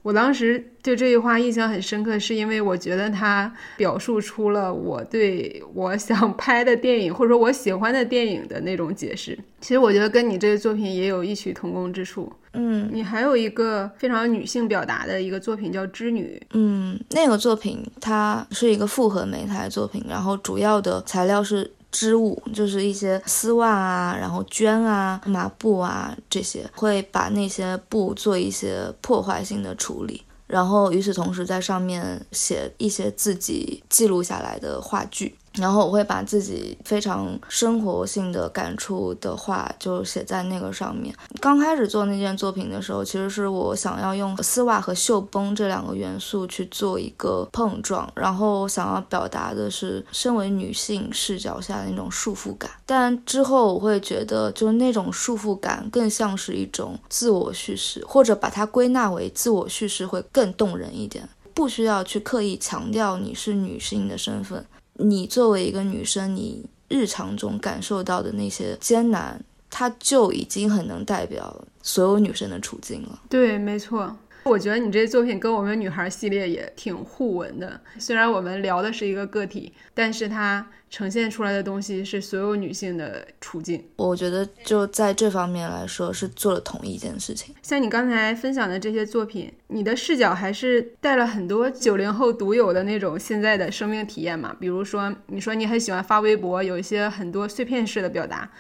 [0.02, 9.36] 我当时对这句话印象很深刻，是因为我觉得它表述出了我对我想拍的电影或者说我喜欢的电影的那种解释。
[9.60, 12.32] 其实我觉得跟你这个作品也有异曲同工之处。
[12.54, 16.40] 嗯，你还有一个非常女性表达的一个作品叫《织女》。
[16.54, 21.70] 嗯，那个作品它是一个复合媒材作品，然后主要的材料是。
[21.96, 35.36] 织物就是一些丝袜啊，然后绢啊、麻布啊这些，会把那些布做一些破坏性的处理，然后与此同时在上面写一些自己记录下来的话剧。
[35.54, 41.14] 然后我会把自己非常生活性的感触的话就写在那个上面。
[41.40, 52.70] 刚开始做那件作品的时候，其实是我想要用丝袜和绣绷这两个元素去做一个碰撞，然后想要表达的是身为女性视角下的那种束缚感。
[52.84, 61.28] 但之后我会觉得，就那种束缚感更像是一种自我叙事，或者把它归纳为自我叙事会更动人一点。
[61.54, 64.66] 不需要去刻意强调你是女性的身份。
[64.94, 73.20] 你作为一个女生，你日常中感受到的那些艰难，它就已经很能代表所有女生的处境了。
[73.28, 74.16] 对，没错。
[74.44, 77.80] 我觉得你这作品跟我们女孩系列也挺互文的。
[77.98, 83.82] 虽然我们聊的是一个个体，但是它呈现出来的东西是所有女性的处境。
[83.96, 87.54] 我觉得就在这方面来说，是做了同一件事情。
[87.62, 94.54] 像你刚才分享的这些作品，你的视角还是带了很多九零后独有的那种现在的生命体验嘛？
[94.60, 98.50] 比如说，你说你很喜欢发微博，有一些很多碎片式的表达。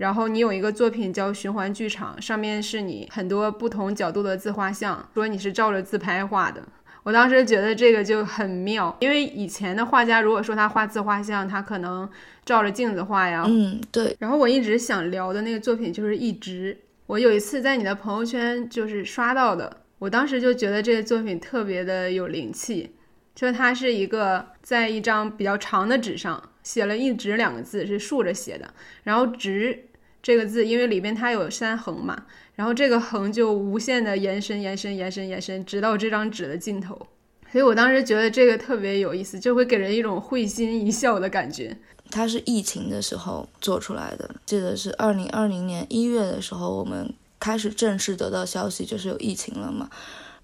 [0.00, 6.62] 然后你有一个作品叫《循环剧场》，上面是你很多不同角度的自画像，说你是照着自拍画的。
[7.02, 12.08] 我当时觉得这个就很妙，因为以前的画家如果说他画自画像，他可能
[12.46, 13.44] 照着镜子画呀。
[13.46, 14.16] 嗯，对。
[14.18, 16.74] 然后我一直想聊的那个作品就是《一直》，
[17.06, 22.94] 我有一次在你的朋友圈就是刷到的，我当时就觉得这个作品特别的有灵气，
[23.34, 28.72] 就它是一个在一张比较长的纸上写了一直两个字，是竖着写的，
[29.02, 29.84] 然后直。
[30.22, 37.06] 这个字，因为里边它有三横嘛，然后这个横就无限的延伸、延伸、延伸、延伸，直到这张纸的尽头。
[37.50, 41.76] 所以我当时觉得这个特别有意思，就会给人一种会心一笑的感觉。
[42.10, 49.88] 它是疫情的时候做出来的，记得是二零二零年一月的时候，我们开始正式得到消息，就是有疫情了嘛。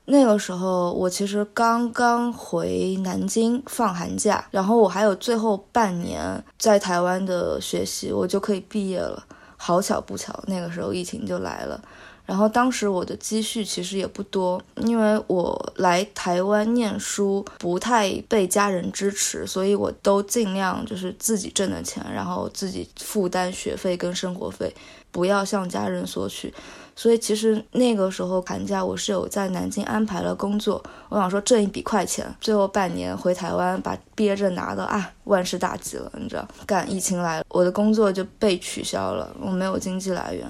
[0.07, 9.27] 那个时候我其实刚刚回南京放寒假，然后我还有最后半年在台湾的学习，我就可以毕业了。
[9.57, 11.81] 好巧不巧，那个时候疫情就来了。
[12.25, 24.75] 然后当时我的积蓄其实也不多，因为我来台湾念书不太被家人支持，所以我都尽量就是自己挣的钱，然后自己负担学费跟生活费，
[25.13, 26.53] 不要向家人索取。
[26.97, 36.49] 所以其实那个时候寒假我是有在南京安排了工作，我想说挣一笔快钱，最后半年回台湾把毕业证拿到啊，万事大吉了，你知道？
[36.67, 40.45] 干疫情来了，我的工作就被取消了，我没有经济来源。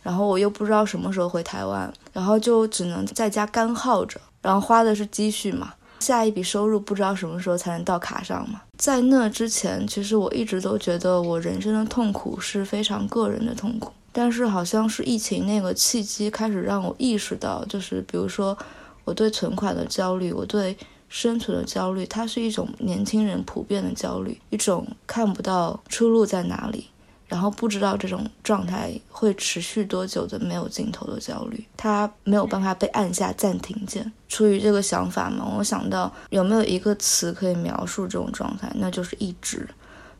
[0.00, 8.62] 然后我又不知道什么时候回台湾，然后就只能在家干耗着，然后花的是积蓄嘛，下一笔收入不知道什么时候才能到卡上嘛。
[8.78, 18.56] 在那之前，其实我一直都觉得我人生的痛苦是非常个人的痛苦，但是好像是疫情那个契机开始让我意识到，就是比如说
[19.04, 20.76] 我对存款的焦虑，我对
[21.08, 26.88] 生存的焦虑，它是一种年轻人普遍的焦虑，一种看不到出路在哪里。
[27.28, 34.10] 然后不知道这种状态会持续多久的没有尽头的焦虑，它没有办法被按下暂停键。
[34.30, 39.68] 出于这个想法嘛，我想到有没有一个词可以描述这种状态，那就是一直。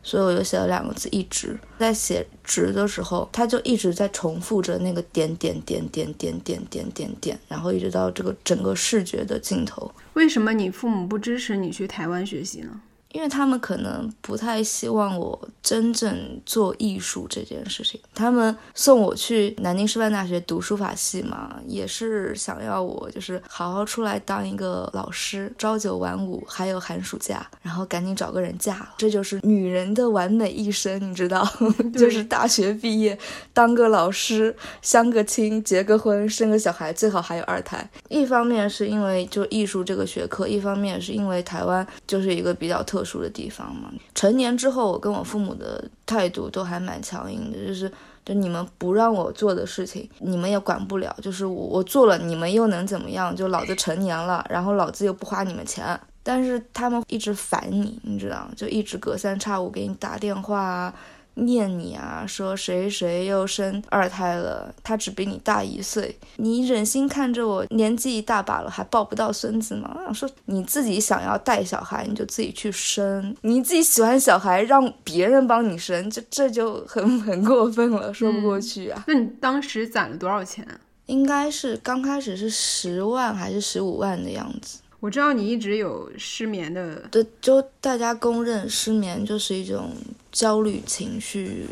[0.09, 1.55] 所以我就写了两个字一直。
[1.79, 9.93] 在写直的时候，他就一直在重复着那个点点点点点点点点点，然后一直到这个整个视觉的尽头。
[10.15, 12.81] 为什么你父母不支持你去台湾学习呢？
[13.19, 31.45] 因为他们可能不太希望我真正做艺术这件事情，他们送我去南京师范大学读书法系嘛，也是想要我就是好好出来当一个老师，朝九晚五，还有寒暑假，然后赶紧找个人嫁了，这就是女人的完美一生，你知道，
[31.99, 33.19] 就是大学毕业
[33.53, 37.91] 当个老师，相个亲，结个婚，生个小孩，最好还有二胎。
[38.09, 42.99] 一方面是因为就艺术这个学科，一方面是因为台湾就是一个比较特。
[42.99, 47.91] 特住的地方嘛，成年之后，我跟我父母的态度都还蛮强硬的，就是
[48.25, 53.35] 就你们不让我做的事情，你们也管不了，就是我我做了，你们又能怎么样？
[53.35, 60.95] 就老子成年了，然后老子又不花你们钱，但是他们一直烦你，你知道，就一直隔三差五给你打电话啊。
[61.45, 69.97] 念你啊，说谁谁又生二胎了，他只比你大一岁，你忍心看着我年纪一大把了还抱不到孙子吗？
[70.13, 79.05] 说你自己想要带小孩，你就自己去生，你自己喜欢小孩，让别人帮你生，这这就很很过分了，说不过去啊。
[79.07, 80.67] 那你当时攒了多少钱？
[81.07, 84.81] 应该是刚开始是十万还是十五万的样子。
[85.01, 89.93] 我知道你一直有失眠的，对，就大家公认失眠就是一种
[90.33, 91.67] 焦虑情绪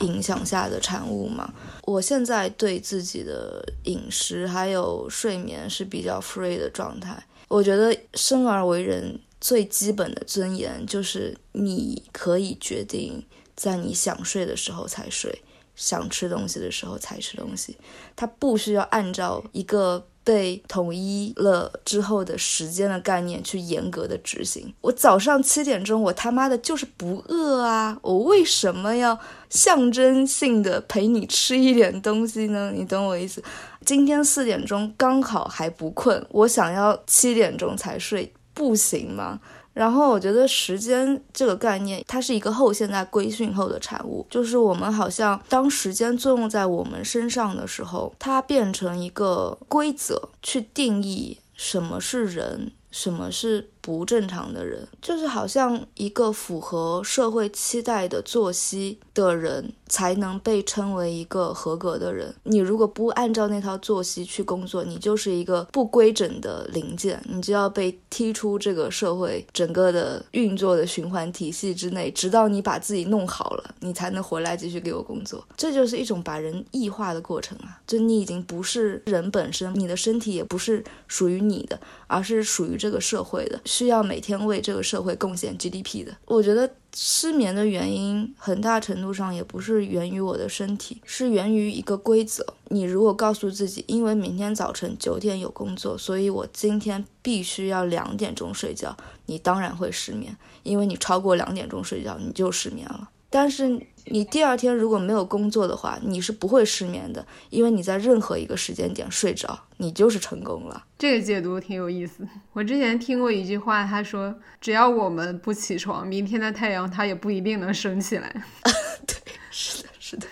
[0.00, 1.54] 影响下的产物嘛。
[1.84, 7.24] 我现在对自己的饮食还有睡眠是比较 free 的状态。
[7.46, 13.24] 我觉得生而为人最基本的尊严就是你可以决定
[13.54, 15.40] 在你想睡的时候才睡，
[15.76, 17.76] 想吃东西的时候才吃东西，
[18.16, 20.08] 它不需要按照一个。
[20.24, 24.72] 被统一了之后的时间的概念去严格的执行。
[24.80, 27.98] 我早上七点钟，我他妈的就是不饿啊！
[28.02, 29.18] 我为什么要
[29.50, 32.72] 象征性的陪你吃一点东西呢？
[32.74, 33.42] 你懂我意思？
[33.84, 39.40] 今天四点钟刚好还不困，我想要七点钟才睡，不行吗？
[39.74, 53.71] 然后我觉得时间这个概念，它是一个后现代规训后的产物，就是我们好像当时间作用在我们身上的时候，它变成一个规则去定义什么是人，什么是。
[53.82, 62.32] 不正常的人，就是好像一个符合社会期待的作息的人，才能被称为一个合格的人。
[62.44, 75.44] 你如果不按照那套作息去工作，你就是一个不规整的零件，你就要被踢出这个社会整个的运作的循环体系之内，直到你把自己弄好了，你才能回来继续给我工作。
[75.56, 77.80] 这就是一种把人异化的过程啊！
[77.84, 83.60] 就你已经不是人本身，你的身体也不是属于你的，而是属于这个社会的。
[83.72, 92.44] 需要每天为这个社会贡献 GDP 的，我觉得失眠的原因很大程度上也不是源于我的身体，是源于一个规则。
[92.68, 98.94] 你如果告诉自己，因为明天早晨九点有工作，所以我今天必须要两点钟睡觉，
[99.24, 103.08] 你当然会失眠，因为你超过两点钟睡觉，你就失眠了。
[103.30, 110.84] 但是你第二天如果没有工作的话，你是不会失眠的，因为你在任何一个时间点睡着，你就是成功了。
[110.98, 112.26] 这个解读挺有意思。
[112.52, 118.44] 我之前听过一句话，他说：“只要我们不起床，明天的太阳它也不一定能升起来。
[119.06, 119.16] ”对，
[119.50, 120.26] 是的，是的。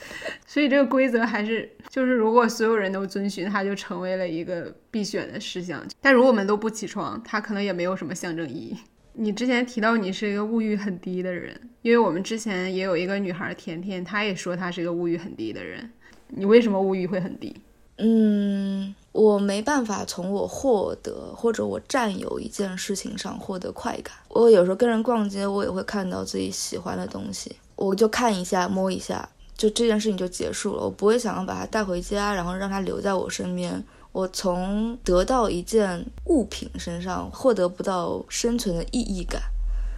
[0.47, 5.81] 所以这个规则还是就是，如果所有人都遵循，它就成为了一个必选的事项。
[6.01, 8.77] 但如果我们都不起床，它可能也没有什么象征意义。
[9.13, 15.91] 你之前提到你是一个物欲很低的人，因为我们之前也有一个女孩甜甜，她也说她是一个物欲很低的人。
[16.29, 17.55] 你为什么物欲会很低？
[17.99, 24.15] 嗯，我没办法从我获得或者我占有一件事情上获得快感。
[24.29, 30.85] 我有时候跟人逛街，我也会看到自己喜欢的东西，我就看一下摸一下，就这件事情就结束了。
[30.85, 33.85] 我不会想要把它带回家，然后让它留在我身边。
[34.13, 39.41] 我从得到一件物品身上获得不到生存的意义感，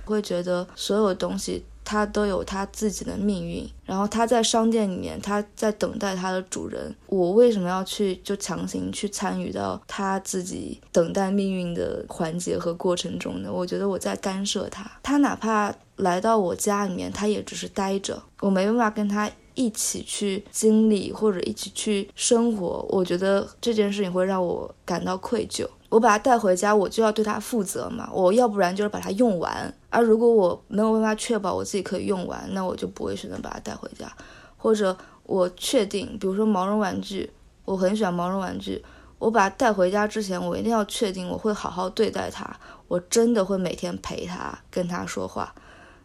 [0.07, 6.95] 我会觉得所有东西它都有它自己的命运，然后它在商店里面，它在等待它的主人。
[7.07, 13.51] 我为什么要去就强行去参与到它自己等待命运的环节和过程中呢？
[13.51, 14.91] 我觉得我在干涉它。
[15.03, 19.31] 它哪怕来到我家里面，它也只是待着，我没办法跟它。
[19.55, 25.67] 一起去经历或者一起去生活，我觉得这件事情会让我感到愧疚。
[25.89, 28.09] 我把它带回家，我就要对它负责嘛。
[28.13, 34.11] 我要不然就是把它用完，而如果我没有办法确保我自己可以用完，那我就不会选择把它带回家。
[34.57, 37.31] 或者我确定，比如说毛绒玩具，
[37.65, 38.83] 我很喜欢毛绒玩具，
[39.19, 45.55] 我把它带回家之前，我一定要确定我会好好对待它，我真的会每天陪它，跟它说话。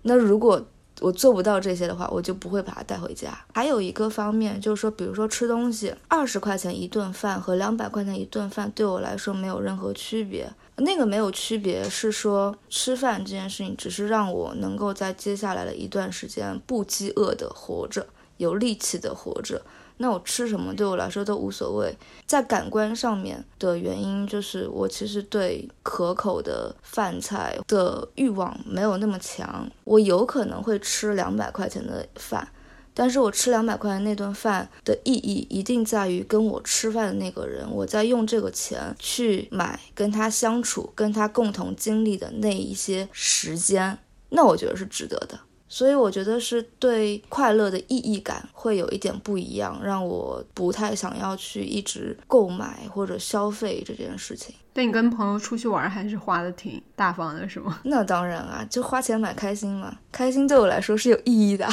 [0.02, 0.62] 那如果
[1.00, 3.38] 我做不到这些的话，我就不会把它带回家。
[3.54, 10.52] 还有一个方面就是说，比如说吃东西，二十块钱一顿饭和两百块钱一顿饭对我来说没有任何区别。
[10.78, 18.06] 那个没有区别是说，吃饭这件事情只是让我能够在接下来的一段时间不饥饿的活着，
[18.38, 19.62] 有力气的活着。
[19.98, 29.70] 那我吃什么对我来说都无所谓，在感官上面的原因就是我其实对可口的饭菜的欲望没有那么强。
[29.84, 32.48] 我有可能会吃两百块钱的饭，
[32.94, 43.98] 但是我吃两百块钱那顿饭的意义一定在于跟我吃饭的那个人，我在用这个钱去买跟他相处、跟他共同经历的那一些时间，
[44.30, 45.40] 那我觉得是值得的。
[45.70, 54.56] 所以我觉得是对快乐的意义感会有一点不一样，让我不太想要去一直购买或者消费这件事情。
[54.72, 57.80] 但你跟朋友出去玩还是花的挺大方的，是吗？
[57.86, 61.68] 那当然啊，就花钱买开心嘛，开心对我来说是有意义的。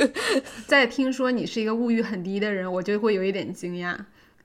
[0.66, 3.96] 在听说你是一个物欲很低的人，我就会有一点惊讶。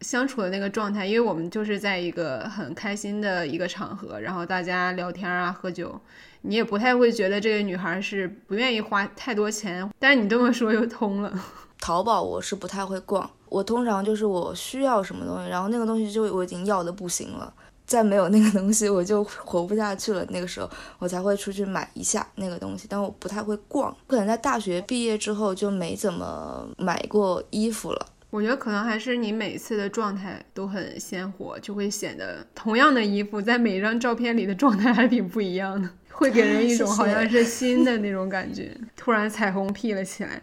[0.02, 5.98] 相处的那个状态，因为我们就是在一个很开心的一个场合，然后大家聊天啊、喝酒。
[6.44, 11.34] 你也不太会觉得这个女孩是不愿意花太多钱，但是你这么说又通了。
[11.80, 17.54] 淘宝我是不太会逛，我通常就是我需要什么东西，然后那个东西就我已经要的不行了，
[17.86, 20.26] 再没有那个东西我就活不下去了。
[20.30, 20.70] 那个时候
[21.00, 23.96] 我才会出去买一下那个东西，但我不太会逛。
[24.08, 28.06] 可能在大学毕业之后就没怎么买过衣服了。
[28.30, 35.88] 我觉得可能还是你每次的状态都很鲜活，就会显得同样的衣服在每一张照片里的状态还挺不一样的。
[36.14, 40.42] 会给人一种好像是新的那种感觉， 突然彩虹屁了起来。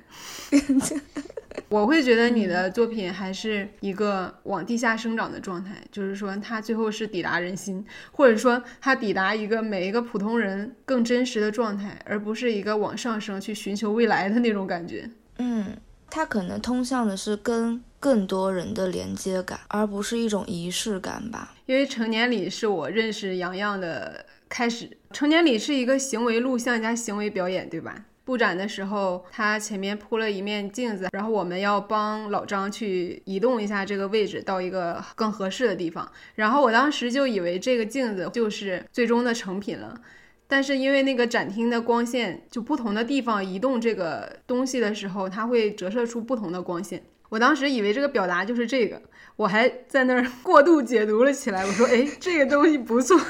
[1.68, 15.08] 我会觉得你的作品还是一个往地下生长的状态，就是说它最后是抵达人心，或者说它抵达一个每一个普通人更真实的状态，而不是一个往上升去寻求未来的那种感觉。
[15.38, 15.76] 嗯，
[16.08, 21.54] 它可能通向的是跟更多人的连接感，而不是一种仪式感吧。
[21.66, 24.26] 因为成年礼是我认识洋洋的。
[24.48, 24.90] 开始。
[25.12, 28.04] 成年礼是一个行为录像加行为表演，对吧？
[28.24, 36.08] 布展的时候，他前面铺了一面镜子，然后我们要帮老张去移动一下这个位置到一个更合适的地方。
[36.36, 40.00] 然后我当时就以为这个镜子就是最终的成品了，
[40.46, 47.02] 但是因为那个展厅的光线，就不同的地方移动这个东西的时候，它会折射出不同的光线。
[47.30, 49.02] 我当时以为这个表达就是这个，
[49.34, 51.66] 我还在那儿 过度解读了起来。
[51.66, 53.20] 我说：“哎，这个东西不错。”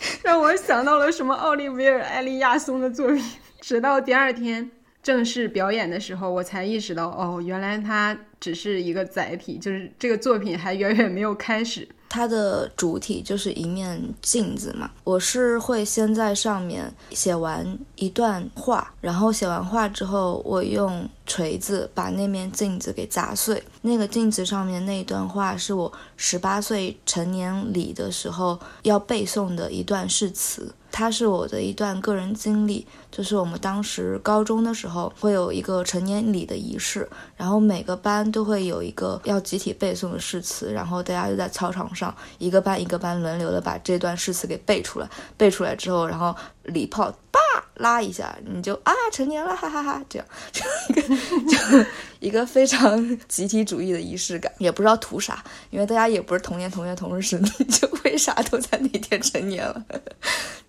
[0.24, 3.22] 让我想到了什么奥利维尔·艾利亚松的作品。
[3.60, 4.70] 直到第二天
[5.02, 11.86] 正式表演的时候，我才意识到，哦，原来它只是一个载体，就是这个作品还远远没有开始。
[12.12, 23.62] 它的主体就是一面镜子嘛，我是会先在上面写完一段话，然后写完话之后，我用锤子把那面镜子给砸碎。
[23.82, 30.74] 那个镜子上面那一段话是我十八岁成年礼的时候要背诵的一段誓词。
[30.92, 46.34] 它是我的一段个人经历，就是我们当时高中的时候会有一个成年礼的仪式，然后每个班都会有一个要集体背诵的誓词，然后大家就在操场上一个班一个班轮流的把这段誓词给背出来，背出来之后，然后
[46.64, 47.40] 礼炮叭
[47.74, 51.16] 拉一下，你就啊成年了，哈哈哈，这样就一个
[51.48, 51.86] 就
[52.20, 59.84] 一个非常集体主义的仪式感，也不知道图啥，因为大家也不是同年同月同日生，就为啥都在那天成年了。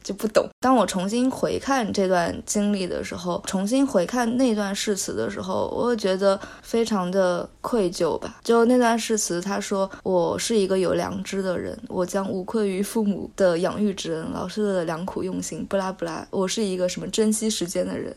[0.04, 0.50] 就不懂。
[0.60, 8.39] 当我重新回看这段经历的时候，重新回看那段誓词的时候，我会觉得非常的愧疚吧。
[8.44, 18.16] 就那段誓词，他说：“我是一个有良知的人，我将无愧于父母的养育之恩，老师的良苦用心。”不拉不拉，我是一个什么珍惜时间的人。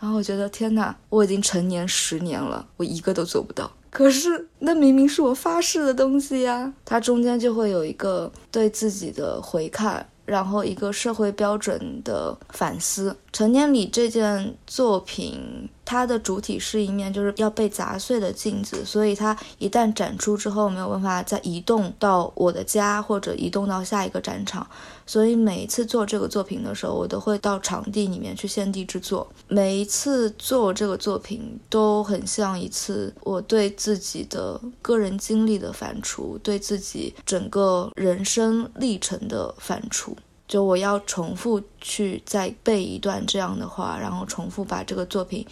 [0.00, 3.70] 然后我觉得天哪，我已经成年十年了，我一个都做不到。
[3.88, 6.72] 可是那明明是我发誓的东西呀！
[6.84, 10.04] 它中间就会有一个对自己的回看。
[10.26, 15.68] 然后一个社会标准的反思，成年礼这件作品。
[15.84, 24.66] 它的主体是一面就是要被砸碎的镜子，所以它一旦展出之后没有办法再移动到我的家或者移动到下一个展场，
[25.06, 29.26] 所以每一次做这个作品的时候，我都会到场地里面去现地制作。
[29.48, 40.14] 每一次做这个作品都很像一次我对自己的个人经历的反刍，对自己整个人生历程的反刍。
[40.46, 45.44] 就我要重复去再背一段这样的话，然后重复把这个作品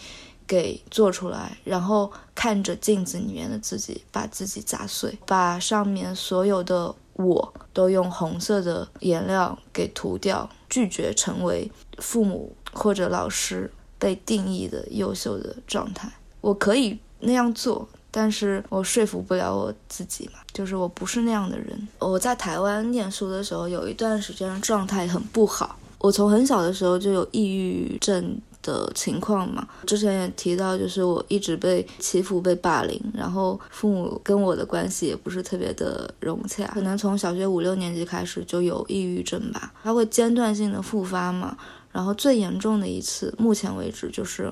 [0.53, 16.07] 给做出来，然后看着镜子里面的自己，把自己砸碎，把上面所有的我都用红色的颜料给涂掉，拒绝成为父母或者老师被定义的优秀的状态。
[16.39, 17.89] 我可以那样做。
[18.15, 21.87] 但是我说服不了我自己嘛，就是我不是那样的人。
[21.97, 25.75] 我在台湾念书的时候，有一段时间状态很不好。
[25.97, 36.65] 我从很小的时候就有抑郁症的情况嘛，之前也提到，就是我一直被欺负、被霸凌，然后父母跟我的关系也不是特别的融洽。
[36.73, 41.55] 可能从小学五六年级开始就有抑郁症吧，它会间断性的复发嘛。
[41.91, 44.51] 然后最严重的一次，目前为止就是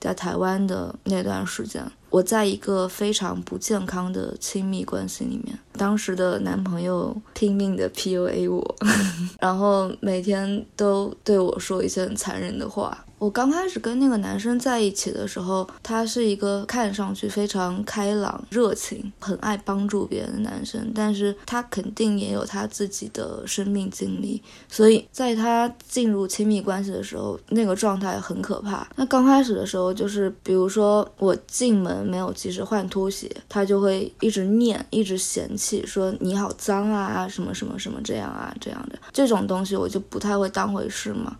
[0.00, 1.84] 在台湾的那段时间。
[2.08, 8.76] 我在一个非常不健康的亲密关系里面，当时的男朋友拼命的 PUA 我，
[9.38, 13.04] 然后每天都对我说一些很残忍的话。
[13.18, 28.86] 我刚开始跟那个男生在一起的时候，他是一个看上去非常开朗、热情、很爱帮助别人的男生，但是他肯定也有他自己的生命经历，所以在他进入亲密关系的时候，那个状态很可怕。
[28.96, 41.36] 那刚开始的时候，就是比如说我进门没有及时换拖鞋，他就会一直念、一直嫌弃，说你好脏啊，什么什么什么这样啊这样的，这种东西我就不太会当回事嘛。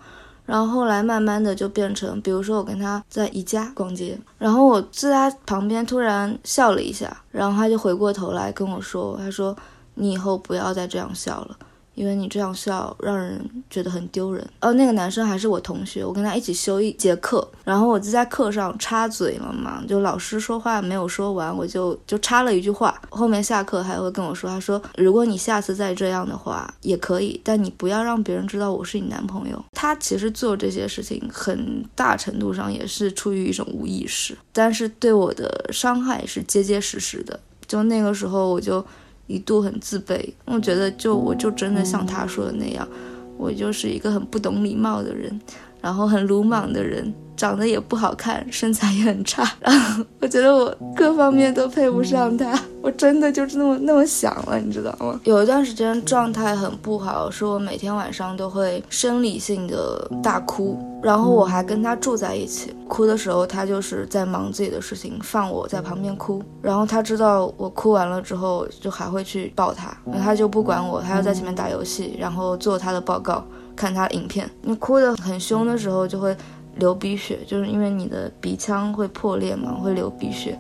[0.48, 9.54] 然后后来慢慢的就变成，比如说我跟他在宜家逛街，然后我在他旁边突然笑了一下，然后他就回过头来跟我说，他说
[9.96, 11.56] 你以后不要再这样笑了。
[11.98, 14.48] 因为你这样笑，让人觉得很丢人。
[14.60, 22.94] 哦，那个男生还是我同学，我跟他一起修一节课，然后我就在课上插嘴了嘛，就老师说话没有说完，我就就插了一句话。
[23.10, 29.64] 后面下课还会跟我说，他说如果你下次再这样的话也可以，但你不要让别人知道我是你男朋友。
[29.72, 37.40] 他其实做这些事情很大程度上也是出于一种无意识，但是对我的伤害是结结实实的。
[37.66, 38.86] 就那个时候我就。
[39.28, 42.88] 一度很自卑，我觉得就我就真的像他说的那样，
[43.36, 45.40] 我就是一个很不懂礼貌的人。
[45.80, 47.12] 然后很鲁莽的人。
[47.38, 55.20] 长得也不好看，身材也很差，然后我觉得我各方面都配不上他，我真的就是那么那么想了，你知道吗？
[55.22, 73.44] 有一段时间状态很不好，是我每天晚上都会生理性的大哭，然后我还跟他住在一起，哭的时候他就是在忙自己的事情，放我在旁边哭，然后他知道我哭完了之后，就还会去抱他，他就不管我，他要在前面打游戏，然后做他的报告，
[73.78, 74.50] 看他的影片。
[74.62, 76.36] 你哭得很凶的时候就会。
[76.78, 80.56] 流鼻血，就是因为你的鼻腔会破裂嘛，会流鼻血，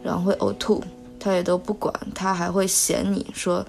[0.00, 0.80] 然后会呕吐，
[1.18, 3.66] 他也都不管，他还会嫌你说，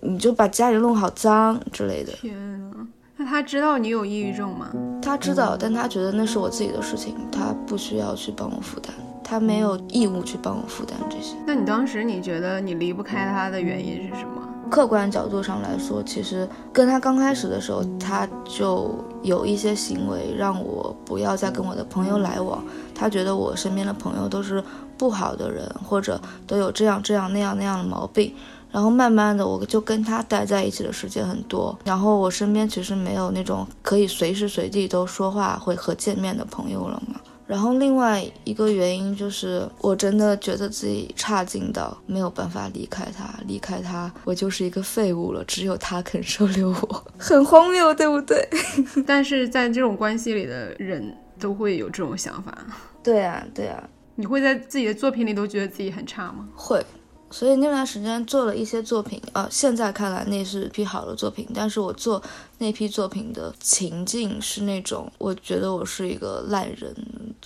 [0.00, 2.12] 你就把家里弄好脏之类的。
[2.14, 4.72] 天啊，那他知道你有抑郁症吗？
[5.00, 8.92] 他知道，但他觉得那是我自己的事情，他不需要去帮我负担，
[9.22, 11.36] 他没有义务去帮我负担这些。
[11.46, 14.42] 那你当时你觉得你离不开他的原因是什么？
[14.70, 22.62] 客观角度上来说，其实跟他刚开始的时候，他就有一些行为让我不要再跟我的朋友来往。
[22.94, 24.62] 他觉得我身边的朋友都是
[24.98, 28.34] 不好的人，或者都有这样这样那样那样的毛病。
[28.72, 31.78] 然后慢慢的，我就跟他待在一起的时间很多。
[31.84, 37.18] 然后我身边其实没有那种可以随时随地都说话会和见面的朋友了嘛。
[37.46, 48.48] 然后另外一个原因就是，我真的觉得自己差劲到没有办法离开他，离开他我就是一个废物了，只有他肯收留我，很荒谬，对不对？
[49.06, 52.52] 但是在这种关系里的人都会有这种想法。
[53.02, 56.48] 对啊，对啊，你会在自己的作品里都觉得自己很差吗？
[56.54, 56.84] 会。
[57.30, 62.22] 所以那段时间做了一些作品，呃，现在看来那是一批好的作品，但是我做
[62.58, 66.94] 那批作品的情境是那种，我觉得我是一个烂人，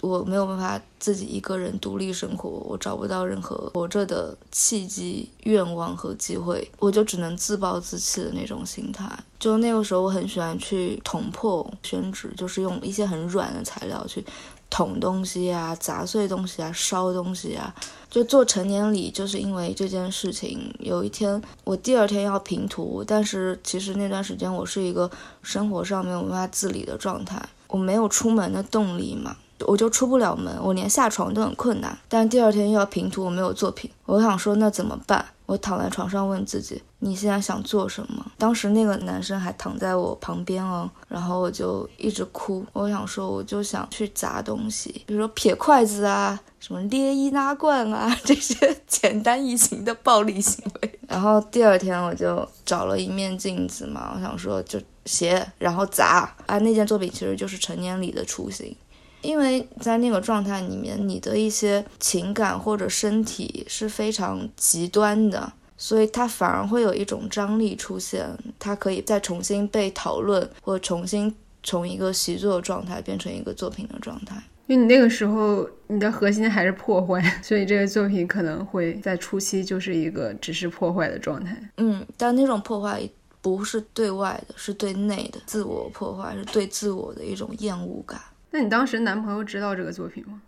[0.03, 9.11] 我没有办法自己一个人独立生活，我找不到任何活着的契机、愿望和机会，我就只能自暴自弃的那种心态。
[9.39, 14.25] 就那个时候，我很喜欢去捅破宣纸，就是用一些很软的材料去。
[14.71, 17.75] 捅东西啊，砸碎东西啊，烧东西啊，
[18.09, 20.73] 就做成年礼，就是因为这件事情。
[20.79, 25.11] 有一天，我第二天要平图，但是其实那段时间我是一个
[25.43, 29.37] 生活上没有办法自理的状态，我没有出门的动力嘛。
[29.67, 31.97] 我就出不了门，我连下床都很困难。
[32.09, 33.91] 但第二天又要平图，我没有作品。
[34.07, 35.25] 我想说，那怎么办？
[35.47, 38.25] 我躺在床上问自己：你现在想做什么？
[38.39, 42.65] 当时那个男生还躺在我旁边哦，然后我就一直哭。
[42.73, 48.55] 我想说，我就想去砸东西，比如说撇筷子啊，什么捏易拉罐啊， 这些
[48.87, 50.99] 简单易行的暴力行为。
[51.09, 56.59] 然后第二天我就找了一面镜子嘛，我想说就斜，然后砸啊。
[56.59, 58.77] 那件作品其实就是成年礼的雏形。
[59.23, 68.27] 因为在那个状态里面，你的一些情感或者身体是非常极端的，所以它反而会有一种张力出现，
[68.59, 74.43] 它可以再重新被讨论，或重新从一个习作的状态变成一个作品的状态。
[74.67, 81.61] 因为你那个时候你的核心还是破坏，所以这个作品可能会在初期就是一个只是破坏的状态。
[81.79, 83.03] 嗯，但那种破坏
[83.41, 88.21] 不是对外的，是对内的，自我破坏是对自我的一种厌恶感。
[88.51, 90.43] 那你当时男朋友知道这个作品吗？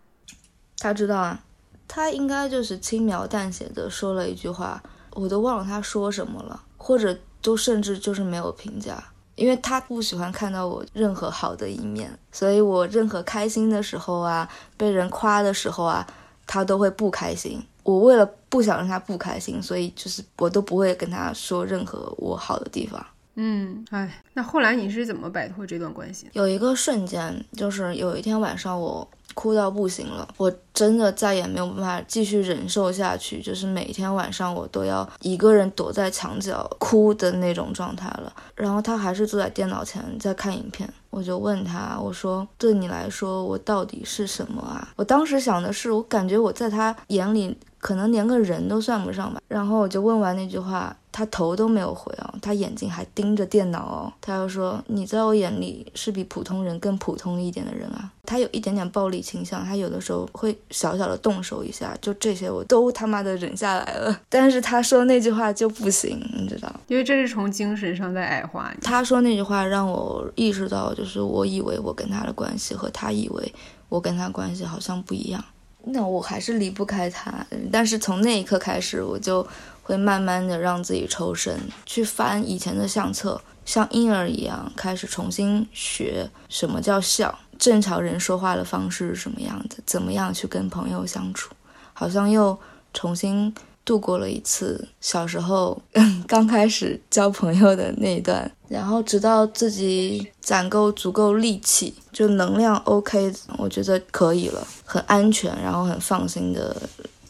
[0.79, 1.43] 他知道啊，
[1.87, 9.01] 他应该就是轻描淡写的说了一句话，我都忘了他说什么了，或者都甚至就是没有评价，
[9.35, 16.05] 因为他不喜欢看到我任何好的一面，所以我任何开心的时候啊，被人夸的时候啊，
[16.45, 17.63] 他都会不开心。
[17.83, 23.05] 我为了不想让他不开心，所以就是我都不会跟他说任何我好的地方。
[23.35, 26.27] 嗯，哎，那后来你是怎么摆脱这段关系？
[26.33, 38.31] 有一个瞬间，就是有一天晚上，我哭到不行了，我真的再也没有办法继续忍受下去，就是每天晚上我都要一个人躲在墙角哭的那种状态了。
[38.53, 49.41] 然后他还是坐在电脑前在看影片，我就问他，我说：“对你来说，我到底是什么啊？”我当时想的是，我感觉我在他眼里可能连个人都算不上吧。
[49.47, 50.95] 然后我就问完那句话。
[51.13, 54.11] 他头都没有回哦，他眼睛还盯着电脑哦。
[54.19, 64.19] 他又说：“你在我眼里是比普通人更普通一点的人啊。”他有一点点暴力倾向，他有的时候会小小的动手一下，就这些我都他妈的忍下来了。
[64.27, 66.73] 但是他说那句话就不行，你知道？
[66.87, 68.81] 因为这是从精神上在矮化你。
[68.81, 73.53] 他说那句话让我意识到，就是我以为我跟他的关系和他以为
[73.87, 75.45] 我跟他关系好像不一样。
[75.85, 77.45] 那我还是离不开他。
[77.71, 79.45] 但是从那一刻开始，我就。
[79.83, 91.53] 会慢慢的让自己抽身，去翻以前的相册，像婴儿一样开始重新学什么叫笑，正常人说话的方式是什么样子，怎么样去跟朋友相处，
[91.93, 92.57] 好像又
[92.93, 93.53] 重新
[93.85, 95.81] 度过了一次小时候
[96.25, 98.49] 刚开始交朋友的那一段。
[98.69, 106.75] 然后直到自己攒够足够力气，就能量 OK，我觉得可以了，很安全，然后很放心的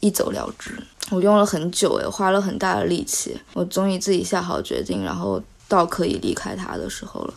[0.03, 0.71] 一走了之。
[1.09, 7.33] 我用了很久，诶，花了很大的力气，我终于自己下好决定，然后到可以离开他的时候了。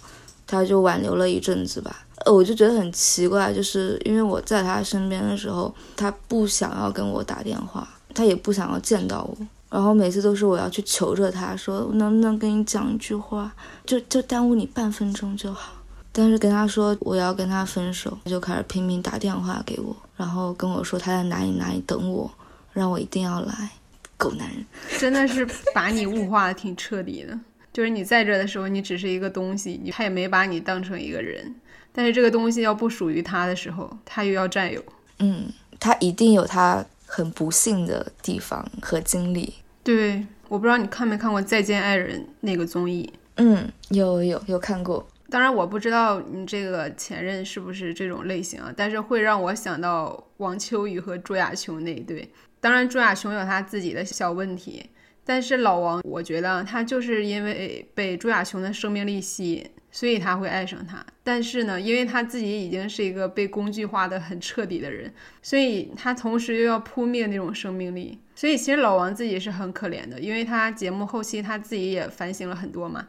[0.46, 9.36] 他就挽留了一阵子吧，呃，我就觉得很奇怪，就是因为我在他身边的时候，他不想要跟我打电话，他也不想要见到我。
[9.68, 13.52] 然后每次都是我要去求着他说，能不能跟你讲一句话，
[13.84, 15.72] 就就耽误你半分钟就好。
[16.12, 22.30] 但是跟他说我要跟他分手，他就开始拼命打电话给我，然后跟我说他在哪里哪里等我，
[22.76, 23.70] 让我一定要来。
[24.16, 24.64] 狗男人
[25.00, 27.38] 真的是把你物化的挺彻底的，
[27.72, 31.54] 就是你在这的时候，你只是一个东西，他也没把你当成一个人。
[31.92, 34.82] 但是这个东西要不属于他的时候，他又要占有。
[35.18, 35.46] 嗯，
[35.80, 36.84] 他一定有他。
[37.08, 39.54] 很不幸的地方和经历。
[39.84, 43.08] 对，我不知道你看没看过《再见爱人》那个综艺。
[43.36, 45.06] 嗯，有有有看过。
[45.30, 52.28] 当然，我不知道你这个前任是不是这种类型啊，但是会让我想到王秋雨和朱亚琼那一对。
[52.60, 54.90] 当然，朱亚琼有他自己的小问题，
[55.24, 59.70] 但是老王，我觉得他就是因为被朱亚琼的生命力吸引。
[59.92, 68.20] 所以他会爱上他，但是呢，因为他自己已经是一个被工具化的很彻底的人，所以他同时又要扑灭那种生命力。
[68.34, 73.08] 所以其实老王自己是很可怜的，因为他节目后期他自己也反省了很多嘛。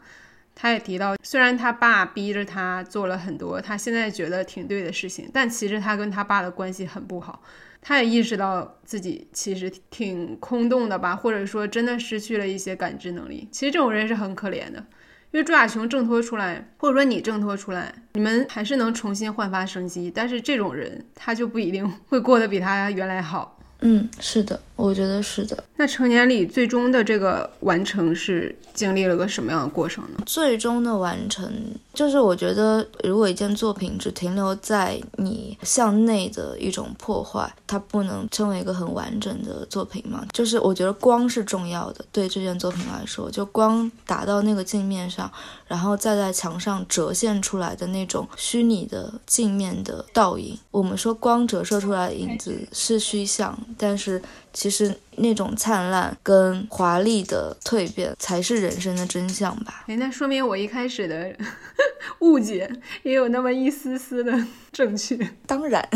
[0.56, 7.44] 他也提到，虽然他爸逼着他做了很多他现在觉得挺对的事情，但其实他跟他爸的关系很不好。
[7.88, 13.48] 他也意识到自己其实挺空洞的吧，或者说真的失去了一些感知能力。
[13.50, 14.86] 其实这种人是很可怜的。
[15.32, 20.12] 因为朱亚雄挣脱出来，或者说你挣脱出来，你们还是能重新焕发生机。
[20.14, 23.58] 但是这种人，他就不一定会过得比他原来好。
[23.80, 25.64] 嗯，是的，我觉得是的。
[25.78, 30.24] 那成年礼最终的这个完成是经历了个什么样的过程呢？
[30.26, 31.50] 最终的完成
[31.98, 40.24] 就是我觉得，如果一件作品只停留在你向内的一种破坏，它不能称为一个很完整的作品嘛。
[40.32, 45.32] 就是我觉得光是重要的，对这件作品来说，就光打到那个镜面上，
[45.66, 50.56] 然后再在墙上折现出来的那种虚拟的镜面的倒影。
[50.70, 53.58] 我们说光折射出来的影子是虚像。
[53.76, 54.22] 但是，
[54.54, 59.86] 其实那种灿烂跟华丽的蜕变才是人生的真相吧？
[59.88, 61.36] 哎，那说明我一开始的
[62.20, 62.70] 误解
[63.04, 64.34] 也有那么一丝丝的
[64.72, 65.18] 正确。
[65.46, 65.88] 当然，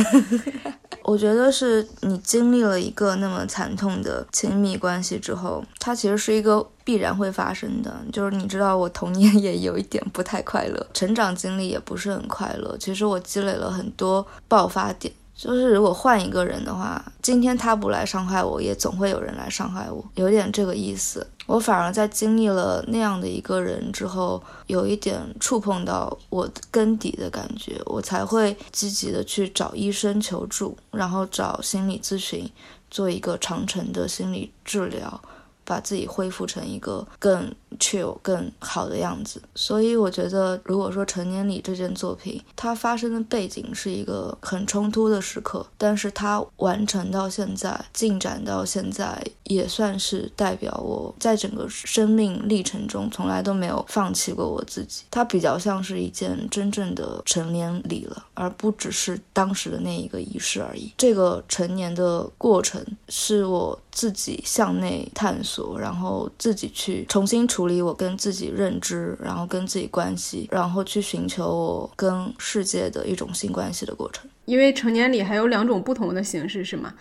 [1.03, 7.93] 我觉得是你经历了一个那么惨痛的亲密关系之后，它其实是一个必然会发生的。
[8.11, 12.77] 就是你知道，我童年也有一点不太快乐，成长经历也不是很快乐。
[12.77, 15.13] 其实我积累了很多爆发点。
[15.41, 21.25] 就是如果换一个人的话，今天他不来伤害我，也总会有人来伤害我，有点这个意思。
[21.47, 32.47] 我反而在经历了那样的一个人之后，有一点触碰到我根底的感觉，我才会积极的去找医生求助，然后找心理咨询，
[32.91, 35.19] 做一个长程的心理治疗。
[35.63, 37.49] 把自己恢复成一个更
[37.79, 55.03] 却有、更好的样子，所以我觉得，如果说成年礼这件作品，它发生的背景是一个很冲突的时刻，但是它完成到现在，进展到现在，也算是代表我在整个生命历程中从来都没有放弃过我自己。
[55.09, 60.93] 它比较像是一件真正的成年礼了，而不只是当时的那一个仪式而已。
[60.97, 65.61] 这个成年的过程是我自己向内探索。
[65.81, 74.27] 然后自己去重新处处理我跟自己认知，然后跟自己关系，然后去寻求我跟世界的一种新关系的过程。
[74.45, 76.91] 因为成年礼还有两种不同的形式，是吗？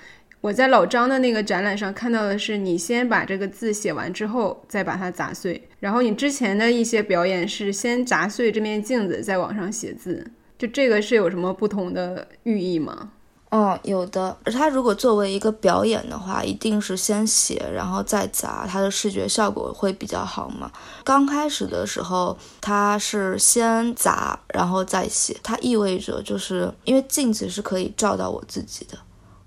[0.43, 5.67] 我在老张的那个展览上看到的是，你先把这个字写完之后，再把它砸碎。
[5.79, 10.31] 然后你之前的一些表演是先砸碎这面镜子，再往上写字。
[10.59, 13.13] 就这个是有什么不同的寓意吗？
[13.53, 14.37] 嗯，有的。
[14.45, 20.71] 他如果作为一个表演的话，一定是先写，然后再砸，它的视觉效果会比较好嘛。
[21.03, 28.97] 刚开始的时候，他是先砸，然后再写，它意味着就是因为镜子是可以照到我自己的，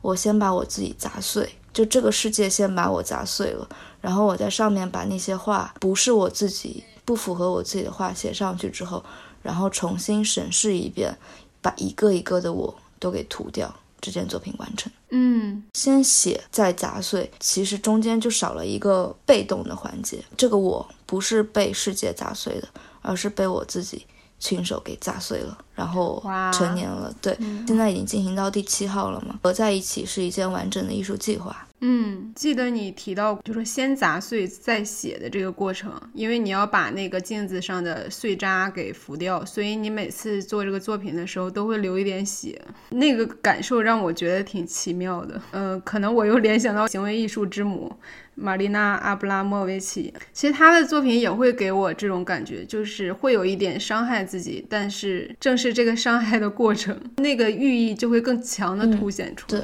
[0.01, 3.65] 我先把我自己砸碎，就这个世界先把我砸碎了，
[4.01, 9.01] 然后我在上面把那些话不是我自己、不符合我自己的话写上去之后，
[9.41, 11.17] 然后重新审视一遍，
[11.61, 13.73] 把一个一个的我都给涂掉。
[14.03, 20.21] 这件作品完成，嗯，先写再砸碎，其实中间就少了一个被动的环节。
[20.35, 22.67] 这个我不是被世界砸碎的，
[23.01, 24.05] 而是被我自己
[24.39, 25.57] 亲手给砸碎了。
[25.73, 26.21] 然后
[26.53, 27.15] 成年了。
[27.21, 27.33] 对，
[27.65, 29.39] 现在已经进行到第七号了嘛。
[29.41, 31.65] 合在一起是一件完整的艺术计划。
[31.85, 42.61] 嗯，记得你提到就是先砸碎再写的这个过程，因为你要把那个镜子上的碎渣给浮掉，所以你每次做这个作品的时候都会流一点血，
[42.91, 45.41] 那个感受让我觉得挺奇妙的。
[45.51, 47.93] 呃，可能我又联想到行为艺术之母
[48.35, 59.61] 玛丽娜·阿布拉莫维奇，其实她的作品也会给我这种感觉，就是会有一点伤害自己，但是正是这个伤害的过程，那个寓意就会更强的凸显出来。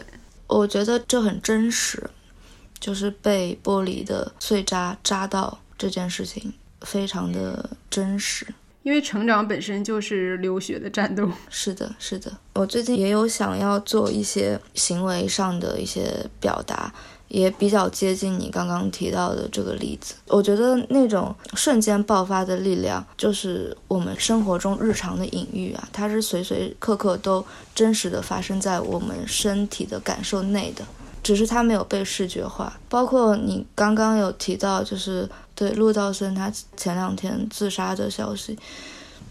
[0.50, 2.10] 我觉得这很真实，
[2.80, 8.46] 就是被玻璃的碎渣扎到这件事情，非常的真实。
[8.84, 11.30] 因为成长本身就是流血的战斗。
[11.50, 12.32] 是的，是的。
[12.54, 16.92] 我最近也有想要做一些行为上的一些表达。
[17.30, 30.84] 也比较接近你刚刚提到的这个例子，我觉得那种瞬间爆发的力量，就是我们生活中日常的隐喻啊，它是随随刻刻都真实的发生在我们身体的感受内的，
[31.22, 32.80] 只是它没有被视觉化。
[32.90, 38.58] 包括你刚刚有提到，就是对陆道森他前两天自杀的消息，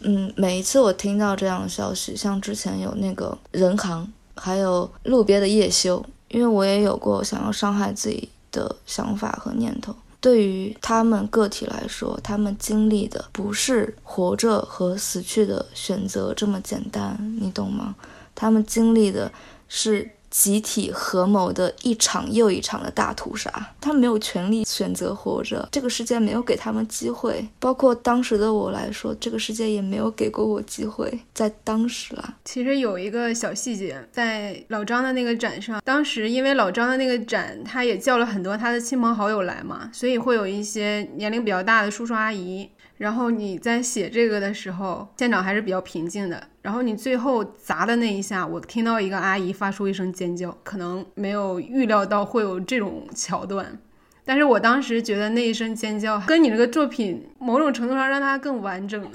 [0.03, 6.05] 嗯，每一次我听到这样的消息，像之前有那个人行，还有路边的叶修。
[6.29, 9.95] 因为我也有过想要伤害自己的想法和念头。
[10.21, 17.95] 对于他们个体来说，他们经历的不是活着和死去的选择这么简单，你懂吗？
[18.35, 19.31] 他们经历的
[19.69, 20.11] 是。
[20.31, 23.51] 集体合谋的一场又一场的大屠杀，
[23.81, 27.47] 他们没有权利选择活着，这个世界没有给他们机会。
[27.59, 31.21] 包括当时的我来说，这个世界也没有给过我机会。
[31.33, 42.69] 在当时啊，其实有一个小细节，在老张的那个展上，当时因为老张的那个展，他也叫了很多他的亲朋好友来嘛，所以会有一些年龄比较大的叔叔阿姨。
[42.99, 46.49] 然后你在写这个的时候，现场还是比较平静的。
[46.61, 53.79] 然后你最后砸的那一下，我听到一个阿姨发出一声尖叫，可能没有预料到会有这种桥段。
[54.25, 59.11] 但是我当时觉得那一声尖叫跟你这个作品某种程度上让它更完整了，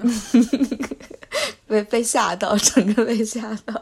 [1.68, 3.80] 被被吓到，整个被吓到。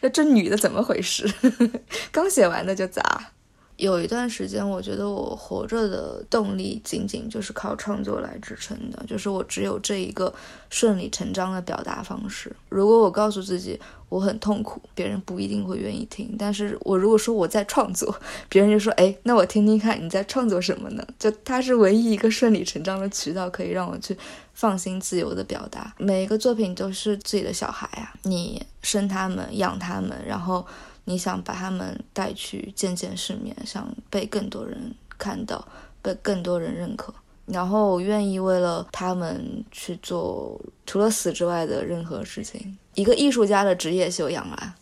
[0.00, 1.28] 这 这女的怎么回事？
[2.12, 3.32] 刚写完的就砸。
[3.76, 10.32] 有一段时间，我觉得我活着的动力仅仅就是靠创作来支撑的，就是我只有这一个
[10.70, 12.54] 顺理成章的表达方式。
[12.68, 16.36] 如果我告诉自己我很痛苦，别人不一定会愿意听。
[16.38, 18.14] 但是我如果说我在创作，
[18.48, 24.16] 别人就说：“哎，那我听听看你在创作什么呢？”就它是唯一一个顺理成章的渠道，可以让我去
[24.52, 25.92] 放心自由的表达。
[25.98, 30.64] 每一个作品都是自己的小孩啊，你生他们，养他们，然后。
[31.04, 35.66] 你想把他们带去见见世面，想被更多人看到，
[36.00, 37.12] 被更多人认可，
[37.46, 42.76] 然后我愿意为了他们去做除了死之外的任何事情。
[42.94, 44.76] 一个艺术家的职业修养啊！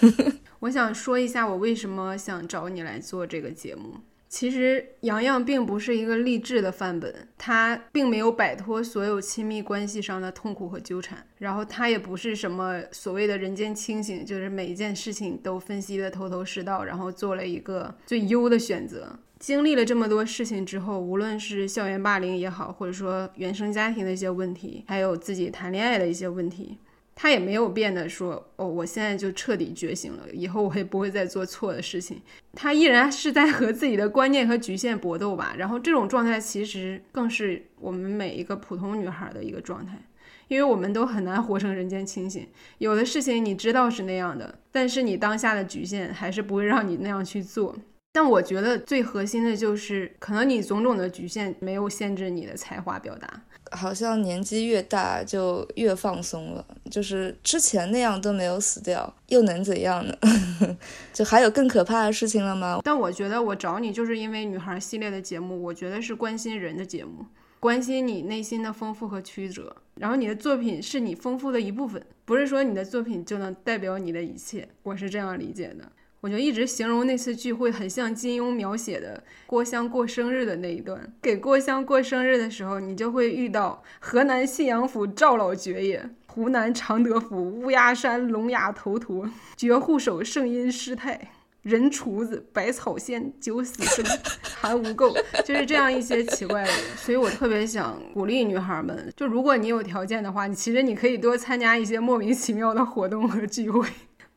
[0.60, 3.94] 我想说一下，我为什么想找你来做这个节目。
[4.28, 19.18] 其实洋洋并不是一个励志的范本，他并没有摆脱所有亲密关系上的痛苦和纠缠，然后他也不是什么所谓的人间清醒，就是每一件事情都分析的头头是道，然后做了一个最优的选择。
[19.38, 26.78] 经历了这么多事情之后，无论是校园霸凌也好，或者说原生家庭的一些问题，还有自己谈恋爱的一些问题。
[27.20, 32.22] 他也没有变得说哦，我现在就彻底觉醒了，以后我也不会再做错的事情。
[32.52, 35.52] 他依然是在和自己的观念和局限搏斗吧。
[35.58, 40.00] 然后这种状态其实更是我们每一个普通女孩的一个状态，
[40.46, 42.46] 因为我们都很难活成人间清醒。
[42.78, 47.76] 有的事情你知道是那样的，但是你当下的局限还是不会让你那样去做。
[48.12, 53.42] 但我觉得最核心的就是，可能你种种的局限没有限制你的才华表达。
[53.72, 60.14] 好像年纪越大就越放松了，就是之前那样都没有死掉，又能怎样呢？
[61.12, 62.80] 就还有更可怕的事情了吗？
[62.84, 67.26] 但我觉得我找你就是因为女孩系列的节目，我觉得是关心人的节目，
[67.60, 69.76] 关心你内心的丰富和曲折。
[69.96, 74.68] 然后你的作品是你丰富的一部分，不是说你的作品就能代表你的一切。
[74.84, 75.90] 我是这样理解的。
[76.20, 81.12] 我就一直形容那次聚会很像金庸描写的郭襄过生日的那一段。
[81.22, 91.30] 给郭襄过生日的时候，你就会遇到河南信阳府赵老爵爷、湖南常德府乌鸦山聋哑头陀、绝户手圣音师太、
[91.62, 94.04] 人厨子百草仙、九死生、
[94.42, 96.80] 韩无垢，就是这样一些奇怪的人。
[96.96, 103.86] 所以我特别想鼓励女孩们，就如果你有条件的话，你其实你可以多参加一些莫名其妙的活动和聚会。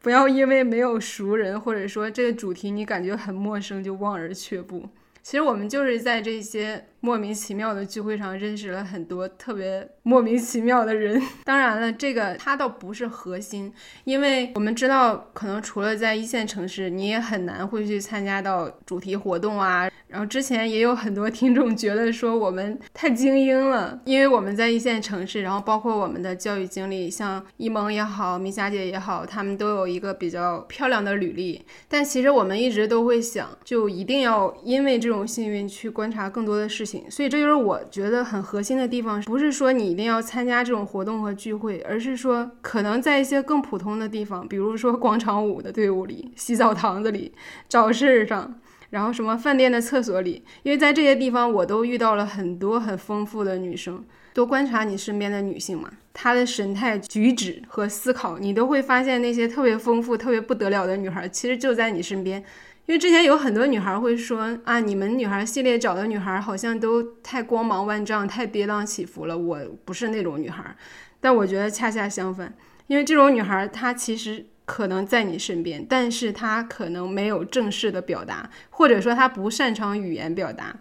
[0.01, 4.89] 不要因为没有熟人，或者说这个主题你感觉很陌生就望而却步。
[5.23, 11.21] 其实我们就是在这些莫名其妙的聚会上认识了很多特别莫名其妙的人。
[11.43, 13.71] 当然了，这个它倒不是核心，
[14.03, 19.87] 因为我们知道，可能除了在一线城市，你也很难会去参加到主题活动啊。
[20.11, 31.63] 然后之前也有很多听众觉得说我们太精英了，因为我们在一线城市，然后包括我们的教育经历，像一萌也好，米霞姐也好，他们都有一个比较漂亮的履历。
[31.87, 37.09] 但其实我们一直都会想，就一定要因为这种幸运去观察更多的事情。
[37.09, 47.33] 所以这就是我觉得很核心的地方，不是说你一定要参加这种活动和聚会，而是说可能在一些更普通的地方，比如说广场舞的队伍里、洗澡堂子里、
[47.69, 48.59] 早市上。
[48.91, 54.05] 然后什么饭店的厕所里，因为在这些地方我都遇到了很多很丰富的女生。
[54.33, 62.41] 多观察你身边的女性嘛，她的神态、举止和思考，你都会发现那些特别丰富、特别不得了的女孩，其实就在你身边。
[62.85, 69.37] 因为之前有很多女孩会说啊，你们女孩系列找的女孩好像都太光芒万丈、太跌宕起伏了。
[69.37, 70.75] 我不是那种女孩，
[71.19, 72.53] 但我觉得恰恰相反，
[72.87, 74.45] 因为这种女孩她其实。
[74.71, 80.73] 可能在你身边，但是他可能没有正式的表达，或者说他不擅长语言表达。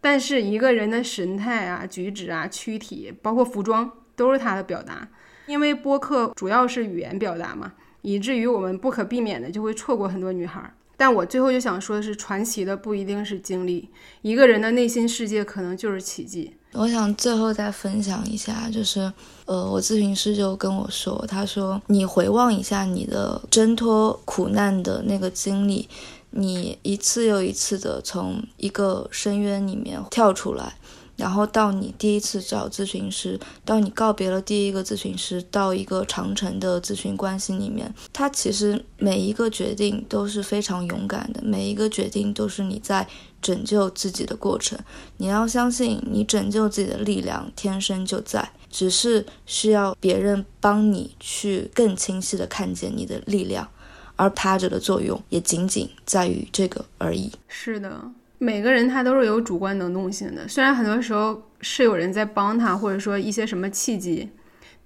[0.00, 5.08] 但是一个人的神态啊、举止啊、躯体，包括服装，都是他的表达。
[5.46, 10.68] 因为播客主要是语言表达嘛，以至于我们不可避免的就会错过很多女孩。
[10.96, 13.88] 但我最后就想说的是，传奇的不一定是经历，
[14.22, 16.56] 一个人的内心世界可能就是奇迹。
[16.76, 19.12] 我想最后再分享一下，就是，
[19.46, 25.88] 呃，我咨询师就跟我说，他说你回望一下你的挣脱苦难的那个经历，
[26.30, 30.74] 你一次又一次的从一个深渊里面跳出来。
[31.16, 43.08] 然后到你第一次找咨询师，到你告别了第一个咨询师，到一个长程的咨询关系里面，他其实每一个决定都是非常勇敢的，每一个决定都是你在
[43.46, 44.76] 拯救自己的过程。
[45.18, 53.68] 你要相信，你拯救自己的力量天生就在，只是需要别人帮你去更清晰的看见你的力量，
[54.16, 57.30] 而他者的作用也仅仅在于这个而已。
[57.46, 58.10] 是的。
[58.38, 64.28] 每个人他都是有主观能动性的，虽然很多时候是有人在帮他，或者说一些什么契机，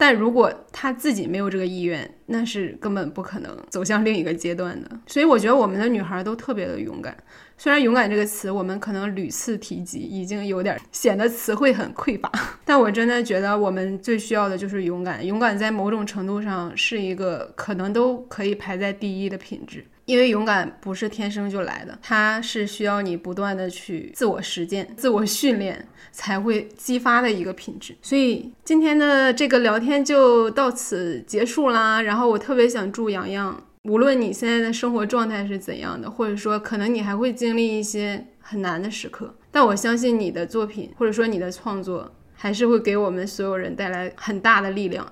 [0.01, 4.90] 但如果他自己没有这个意愿，那是根本不可能走向另一个阶段的。
[5.07, 7.14] 所以我觉得我们的女孩儿都特别的勇敢，
[7.59, 12.32] 虽然“勇敢”这个词我们可能屡次提及，已经有点显得词汇很匮乏，
[12.64, 15.24] 但我真的觉得我们最需要的就是勇敢。
[15.26, 19.84] 勇敢在某种程度上是一个可能都可以排在第一的品质。
[20.11, 27.95] 因为勇敢不是天生就来的，它是需要你不断的去自我实践、自我训练才会激发的一个品质。
[28.03, 32.03] 所以今天的这个聊天就到此结束啦。
[32.03, 45.07] 然后我特别想祝洋洋，无论你现在的生活状态是怎样的，或者说可能你还会经历一些很难的时刻，但我相信你的作品或者说你的创作还是会给我们所有人带来很大的力量。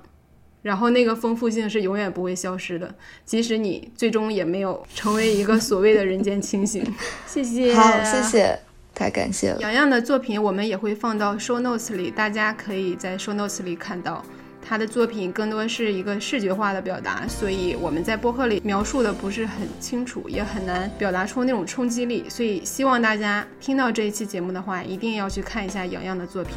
[0.68, 2.94] 然后那个丰富性是永远不会消失的，
[3.24, 6.84] 即使你最终也没有成为一个所谓的人间清醒。
[7.26, 8.58] 谢谢，好，谢谢，
[8.94, 9.58] 太感谢了。
[9.62, 14.22] 洋洋的作品我们也会放到 show notes 里，大家可以在 show notes 里看到
[14.62, 22.28] 他的作品，更多是一个视觉化的表达，所以我们在播客里描述的不是很清楚，也很难表达出那种冲击力。
[22.28, 26.52] 所以希望大家听到这一期节目的话，一定要去看一下洋洋的作品，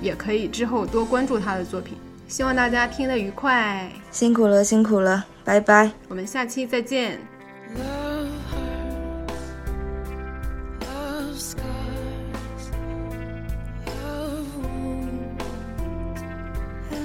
[0.00, 1.98] 也可以之后多关注他的作品。
[2.28, 7.18] 希望大家听得愉快，辛苦了，辛苦了，拜拜，我们下期再见。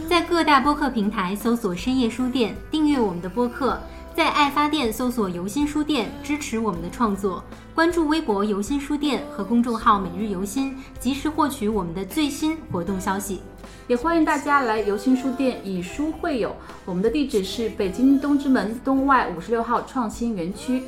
[0.09, 3.77] 在各大播客平台搜索“深夜书店”，订阅我们的播客；
[4.13, 7.41] 在爱发电搜索“游心书店”，支持我们的创作。
[7.73, 13.41] 关注微博“游心书店”和公众号“每日游心”，及时获取我们的最新活动消息。
[13.85, 16.55] 也欢迎大家来游心书店以书会友，
[16.85, 20.83] 我们的地址是北京东直门东外五十六号创新园区。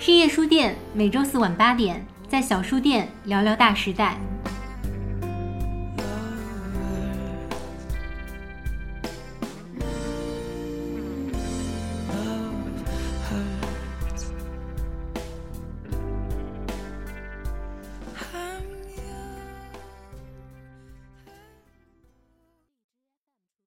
[0.00, 4.18] 深夜书店每周四晚八点，在小书店聊聊大时代。